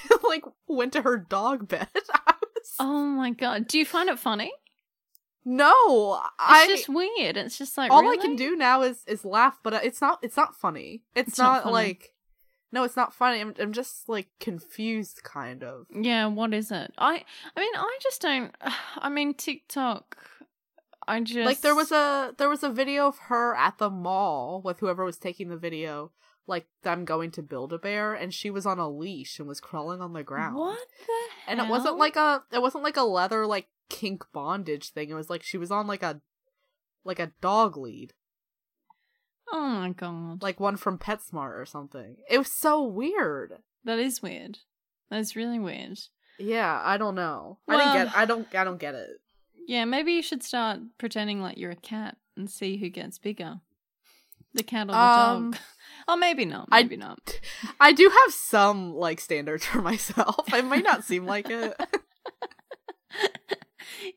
like 0.24 0.44
went 0.68 0.92
to 0.92 1.02
her 1.02 1.16
dog 1.16 1.68
bed. 1.68 1.88
Was, 1.94 2.72
Oh 2.78 3.06
my 3.06 3.30
god! 3.30 3.66
Do 3.66 3.78
you 3.78 3.84
find 3.84 4.08
it 4.08 4.18
funny? 4.18 4.52
No, 5.44 6.14
It's 6.14 6.30
I 6.38 6.66
just 6.68 6.88
weird. 6.88 7.36
It's 7.36 7.58
just 7.58 7.76
like 7.76 7.90
all 7.90 8.02
really? 8.02 8.18
I 8.18 8.22
can 8.22 8.36
do 8.36 8.56
now 8.56 8.82
is 8.82 9.04
is 9.06 9.24
laugh, 9.24 9.58
but 9.62 9.74
uh, 9.74 9.80
it's 9.82 10.00
not 10.00 10.18
it's 10.22 10.36
not 10.36 10.54
funny. 10.56 11.02
It's, 11.14 11.30
It's 11.30 11.38
not 11.38 11.52
not, 11.52 11.62
funny. 11.64 11.72
like 11.72 12.14
no, 12.72 12.84
it's 12.84 12.96
not 12.96 13.12
funny. 13.12 13.40
I'm 13.40 13.54
I'm 13.58 13.72
just 13.72 14.08
like 14.08 14.28
confused, 14.40 15.22
kind 15.24 15.62
of. 15.62 15.86
Yeah, 15.94 16.26
what 16.26 16.54
is 16.54 16.70
it? 16.70 16.92
I 16.96 17.24
I 17.56 17.60
mean, 17.60 17.74
I 17.74 17.98
just 18.02 18.22
don't. 18.22 18.54
I 18.96 19.08
mean, 19.08 19.34
TikTok. 19.34 20.16
I 21.06 21.20
just 21.20 21.44
Like 21.46 21.60
there 21.60 21.74
was 21.74 21.90
a 21.90 22.34
there 22.38 22.48
was 22.48 22.62
a 22.62 22.70
video 22.70 23.08
of 23.08 23.18
her 23.28 23.54
at 23.56 23.78
the 23.78 23.90
mall 23.90 24.62
with 24.64 24.78
whoever 24.78 25.04
was 25.04 25.18
taking 25.18 25.48
the 25.48 25.56
video, 25.56 26.12
like 26.52 26.66
them 26.84 27.04
going 27.04 27.30
to 27.32 27.42
build 27.42 27.72
a 27.72 27.78
bear, 27.78 28.14
and 28.14 28.32
she 28.32 28.50
was 28.50 28.64
on 28.66 28.78
a 28.78 28.88
leash 28.88 29.38
and 29.40 29.48
was 29.48 29.60
crawling 29.60 30.00
on 30.00 30.12
the 30.12 30.22
ground. 30.22 30.54
What 30.56 30.78
the 31.06 31.50
And 31.50 31.58
it 31.60 31.68
wasn't 31.68 31.96
like 31.98 32.14
a 32.16 32.44
it 32.52 32.62
wasn't 32.62 32.84
like 32.84 32.96
a 32.96 33.02
leather 33.02 33.46
like 33.46 33.66
kink 33.88 34.24
bondage 34.32 34.90
thing. 34.90 35.10
It 35.10 35.14
was 35.14 35.28
like 35.30 35.42
she 35.42 35.58
was 35.58 35.70
on 35.70 35.86
like 35.86 36.02
a 36.04 36.20
like 37.04 37.18
a 37.18 37.32
dog 37.40 37.76
lead, 37.76 38.12
Oh 39.52 39.68
my 39.68 39.90
god! 39.90 40.42
like 40.42 40.60
one 40.60 40.76
from 40.76 40.98
PetSmart 40.98 41.58
or 41.60 41.66
something. 41.66 42.16
It 42.30 42.38
was 42.38 42.52
so 42.52 42.82
weird. 42.84 43.58
that 43.84 43.98
is 43.98 44.22
weird. 44.22 44.58
That's 45.10 45.36
really 45.36 45.58
weird. 45.58 45.98
Yeah, 46.38 46.80
I 46.82 46.96
don't 46.96 47.14
know. 47.14 47.58
I 47.68 47.76
didn't 47.76 47.92
get. 48.06 48.16
I 48.16 48.24
don't. 48.24 48.54
I 48.54 48.64
don't 48.64 48.78
get 48.80 48.94
it. 48.94 49.10
Yeah, 49.66 49.84
maybe 49.84 50.12
you 50.12 50.22
should 50.22 50.42
start 50.42 50.80
pretending 50.98 51.40
like 51.42 51.58
you're 51.58 51.70
a 51.70 51.76
cat 51.76 52.16
and 52.36 52.50
see 52.50 52.78
who 52.78 52.88
gets 52.88 53.18
bigger. 53.18 53.60
The 54.54 54.62
cat 54.62 54.88
or 54.88 54.92
the 54.92 54.98
Um, 54.98 55.50
dog. 55.52 55.60
Oh, 56.08 56.16
maybe 56.16 56.44
not. 56.44 56.68
I- 56.72 56.82
Maybe 56.82 56.96
not. 56.96 57.40
I 57.80 57.92
do 57.92 58.08
have 58.24 58.32
some 58.34 58.94
like 58.94 59.20
standards 59.20 59.64
for 59.70 59.80
myself. 59.82 60.52
It 60.52 60.64
might 60.64 60.84
not 60.84 61.04
seem 61.04 61.26
like 61.26 61.48
it. 61.50 61.74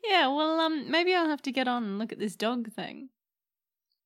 yeah, 0.03 0.27
well, 0.27 0.59
um, 0.59 0.89
maybe 0.89 1.13
I'll 1.13 1.29
have 1.29 1.41
to 1.43 1.51
get 1.51 1.67
on 1.67 1.83
and 1.83 1.99
look 1.99 2.11
at 2.11 2.19
this 2.19 2.35
dog 2.35 2.71
thing. 2.73 3.09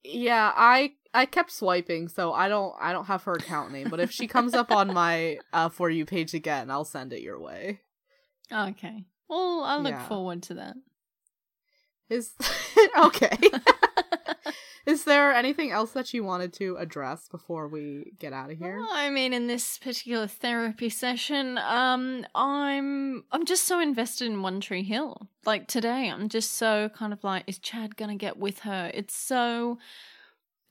yeah, 0.03 0.51
I 0.55 0.93
I 1.13 1.25
kept 1.25 1.51
swiping, 1.51 2.07
so 2.07 2.33
I 2.33 2.47
don't 2.49 2.73
I 2.79 2.91
don't 2.93 3.05
have 3.05 3.23
her 3.23 3.33
account 3.33 3.71
name. 3.71 3.89
But 3.89 3.99
if 3.99 4.11
she 4.11 4.27
comes 4.27 4.53
up 4.53 4.71
on 4.71 4.93
my 4.93 5.39
uh 5.53 5.69
for 5.69 5.89
you 5.89 6.05
page 6.05 6.33
again, 6.33 6.69
I'll 6.71 6.85
send 6.85 7.13
it 7.13 7.21
your 7.21 7.39
way. 7.39 7.81
Okay. 8.51 9.05
Well, 9.29 9.63
I 9.63 9.77
look 9.77 9.91
Yeah. 9.91 10.07
forward 10.07 10.43
to 10.43 10.55
that. 10.55 10.75
Is 12.09 12.33
okay. 12.97 13.37
Is 14.89 15.03
there 15.03 15.31
anything 15.31 15.69
else 15.69 15.91
that 15.91 16.15
you 16.15 16.23
wanted 16.23 16.51
to 16.53 16.75
address 16.77 17.27
before 17.29 17.67
we 17.67 18.13
get 18.17 18.33
out 18.33 18.49
of 18.49 18.57
here? 18.57 18.79
Well, 18.79 18.89
I 18.91 19.11
mean, 19.11 19.33
in 19.33 19.45
this 19.45 19.77
particular 19.77 20.25
therapy 20.25 20.89
session, 20.89 21.59
um, 21.59 22.25
I'm 22.33 23.23
I'm 23.31 23.45
just 23.45 23.65
so 23.65 23.79
invested 23.79 24.25
in 24.25 24.41
One 24.41 24.59
Tree 24.59 24.81
Hill. 24.81 25.27
Like 25.45 25.67
today, 25.67 26.09
I'm 26.09 26.27
just 26.27 26.53
so 26.53 26.89
kind 26.89 27.13
of 27.13 27.23
like, 27.23 27.43
is 27.45 27.59
Chad 27.59 27.97
gonna 27.97 28.15
get 28.15 28.37
with 28.37 28.61
her? 28.61 28.89
It's 28.91 29.15
so, 29.15 29.77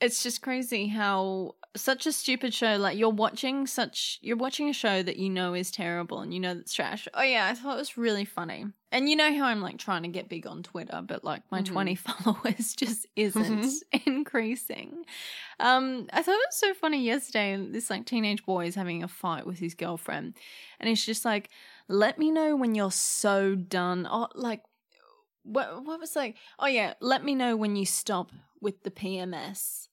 it's 0.00 0.20
just 0.20 0.42
crazy 0.42 0.88
how 0.88 1.54
such 1.78 2.06
a 2.06 2.12
stupid 2.12 2.52
show. 2.52 2.76
Like 2.76 2.98
you're 2.98 3.08
watching 3.10 3.66
such, 3.66 4.18
you're 4.20 4.36
watching 4.36 4.68
a 4.68 4.72
show 4.72 5.02
that 5.02 5.16
you 5.16 5.30
know 5.30 5.54
is 5.54 5.70
terrible 5.70 6.20
and 6.20 6.32
you 6.34 6.40
know 6.40 6.54
that's 6.54 6.72
trash. 6.74 7.08
Oh 7.14 7.22
yeah, 7.22 7.46
I 7.46 7.54
thought 7.54 7.74
it 7.76 7.78
was 7.78 7.96
really 7.96 8.24
funny. 8.24 8.66
And 8.90 9.08
you 9.08 9.16
know 9.16 9.34
how 9.36 9.44
I'm 9.44 9.60
like 9.60 9.78
trying 9.78 10.02
to 10.02 10.08
get 10.08 10.28
big 10.28 10.46
on 10.46 10.62
Twitter, 10.62 11.02
but 11.04 11.22
like 11.24 11.42
my 11.50 11.60
Mhm. 11.62 11.66
20 11.66 11.94
followers 12.06 12.74
just 12.74 13.06
isn't 13.16 13.66
increasing. 14.06 15.04
Um, 15.60 16.08
I 16.12 16.22
thought 16.22 16.32
it 16.34 16.48
was 16.48 16.56
so 16.56 16.74
funny 16.74 17.02
yesterday. 17.04 17.56
This 17.70 17.90
like 17.90 18.06
teenage 18.06 18.44
boy 18.44 18.66
is 18.66 18.74
having 18.74 19.02
a 19.02 19.08
fight 19.08 19.46
with 19.46 19.58
his 19.58 19.74
girlfriend, 19.74 20.36
and 20.80 20.88
he's 20.88 21.04
just 21.04 21.24
like, 21.24 21.50
"Let 21.88 22.18
me 22.18 22.30
know 22.30 22.56
when 22.56 22.74
you're 22.74 22.90
so 22.92 23.54
done." 23.54 24.06
Oh, 24.10 24.28
like, 24.34 24.62
what? 25.42 25.84
What 25.84 26.00
was 26.00 26.16
like? 26.16 26.36
Oh 26.58 26.66
yeah, 26.66 26.94
let 27.00 27.24
me 27.24 27.34
know 27.34 27.56
when 27.56 27.76
you 27.76 27.86
stop 27.86 28.32
with 28.60 28.82
the 28.82 28.90
PMS, 28.90 29.87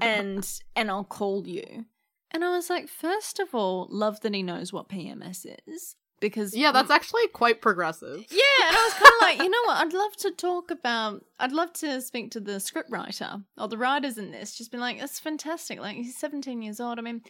and 0.00 0.60
and 0.74 0.90
I'll 0.90 1.04
call 1.04 1.46
you. 1.46 1.86
And 2.30 2.44
I 2.44 2.50
was 2.50 2.68
like, 2.68 2.88
first 2.88 3.38
of 3.38 3.54
all, 3.54 3.88
love 3.90 4.20
that 4.20 4.34
he 4.34 4.42
knows 4.42 4.72
what 4.72 4.88
PMS 4.88 5.46
is 5.66 5.96
because 6.20 6.56
yeah, 6.56 6.72
that's 6.72 6.90
actually 6.90 7.28
quite 7.28 7.60
progressive. 7.60 8.24
yeah, 8.30 8.68
and 8.68 8.76
I 8.76 8.84
was 8.84 8.94
kind 8.94 9.06
of 9.06 9.22
like, 9.22 9.38
you 9.38 9.50
know 9.50 9.62
what? 9.66 9.86
I'd 9.86 9.92
love 9.92 10.16
to 10.18 10.30
talk 10.30 10.70
about. 10.70 11.24
I'd 11.38 11.52
love 11.52 11.72
to 11.74 12.00
speak 12.00 12.30
to 12.32 12.40
the 12.40 12.52
scriptwriter 12.52 13.44
or 13.58 13.68
the 13.68 13.78
writers 13.78 14.18
in 14.18 14.30
this. 14.30 14.56
Just 14.56 14.70
been 14.70 14.80
like, 14.80 14.98
that's 14.98 15.20
fantastic. 15.20 15.80
Like 15.80 15.96
he's 15.96 16.16
17 16.16 16.62
years 16.62 16.80
old. 16.80 16.98
I 16.98 17.02
mean, 17.02 17.22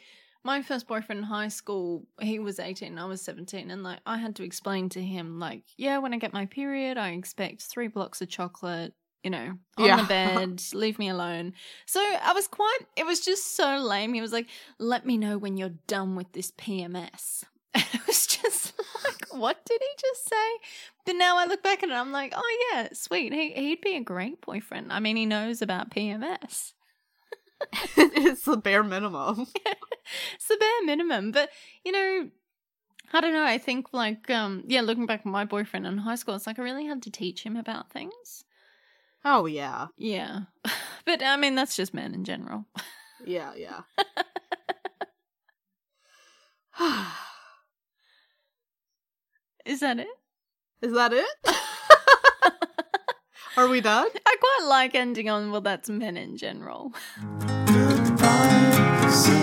my 0.44 0.62
first 0.62 0.86
boyfriend 0.86 1.20
in 1.20 1.24
high 1.24 1.48
school, 1.48 2.06
he 2.20 2.38
was 2.38 2.58
18, 2.60 2.98
I 2.98 3.04
was 3.04 3.20
17, 3.22 3.70
and 3.70 3.82
like 3.82 3.98
I 4.06 4.16
had 4.18 4.36
to 4.36 4.44
explain 4.44 4.88
to 4.90 5.02
him, 5.02 5.38
like, 5.38 5.64
yeah, 5.76 5.98
when 5.98 6.14
I 6.14 6.18
get 6.18 6.32
my 6.32 6.46
period, 6.46 6.96
I 6.96 7.10
expect 7.10 7.62
three 7.62 7.88
blocks 7.88 8.22
of 8.22 8.28
chocolate. 8.28 8.94
You 9.22 9.30
know, 9.30 9.58
on 9.76 9.84
Yeah. 9.86 9.96
the 10.02 10.04
bed, 10.08 10.62
leave 10.72 10.98
me 10.98 11.08
alone. 11.08 11.54
So 11.86 12.00
I 12.00 12.32
was 12.32 12.46
quite, 12.46 12.78
it 12.96 13.04
was 13.06 13.20
just 13.20 13.56
so 13.56 13.78
lame. 13.78 14.14
He 14.14 14.20
was 14.20 14.32
like, 14.32 14.46
let 14.78 15.04
me 15.04 15.16
know 15.18 15.36
when 15.36 15.56
you're 15.56 15.74
done 15.88 16.14
with 16.14 16.30
this 16.32 16.52
PMS. 16.52 17.42
And 17.74 17.84
it 17.92 18.06
was 18.06 18.26
just 18.26 18.72
like, 19.04 19.26
what 19.40 19.64
did 19.66 19.80
he 19.80 19.88
just 20.00 20.28
say? 20.28 20.68
But 21.04 21.16
now 21.16 21.38
I 21.38 21.46
look 21.46 21.62
back 21.62 21.82
at 21.82 21.88
it, 21.88 21.92
I'm 21.92 22.12
like, 22.12 22.32
oh 22.36 22.68
yeah, 22.72 22.88
sweet. 22.92 23.32
He 23.32 23.52
he'd 23.52 23.80
be 23.80 23.96
a 23.96 24.00
great 24.00 24.40
boyfriend. 24.42 24.92
I 24.92 25.00
mean, 25.00 25.16
he 25.16 25.26
knows 25.26 25.60
about 25.60 25.90
PMS. 25.90 26.72
it's 27.96 28.44
the 28.44 28.56
bare 28.56 28.82
minimum. 28.82 29.46
It's 30.36 30.46
the 30.46 30.56
bare 30.56 30.84
minimum. 30.84 31.32
But 31.32 31.50
you 31.84 31.90
know, 31.90 32.30
I 33.12 33.20
don't 33.20 33.32
know. 33.32 33.44
I 33.44 33.58
think 33.58 33.92
like, 33.92 34.30
um, 34.30 34.62
yeah, 34.68 34.82
looking 34.82 35.04
back 35.06 35.20
at 35.20 35.26
my 35.26 35.44
boyfriend 35.44 35.84
in 35.84 35.98
high 35.98 36.14
school, 36.14 36.36
it's 36.36 36.46
like 36.46 36.60
I 36.60 36.62
really 36.62 36.86
had 36.86 37.02
to 37.02 37.10
teach 37.10 37.42
him 37.42 37.56
about 37.56 37.90
things. 37.90 38.44
Oh 39.28 39.46
yeah, 39.46 39.88
Yeah, 39.98 40.42
but 41.04 41.20
I 41.20 41.36
mean, 41.36 41.56
that's 41.56 41.74
just 41.74 41.92
men 41.92 42.14
in 42.14 42.22
general. 42.24 42.64
yeah, 43.24 43.52
yeah. 43.56 43.80
Is 49.64 49.80
that 49.80 49.98
it? 49.98 50.06
Is 50.80 50.92
that 50.92 51.12
it? 51.12 51.26
Are 53.56 53.66
we 53.66 53.80
done? 53.80 54.06
I 54.26 54.36
quite 54.38 54.68
like 54.68 54.94
ending 54.94 55.28
on 55.28 55.50
well, 55.50 55.60
that's 55.60 55.90
men 55.90 56.16
in 56.16 56.36
general. 56.36 56.92
Goodbye. 57.66 59.42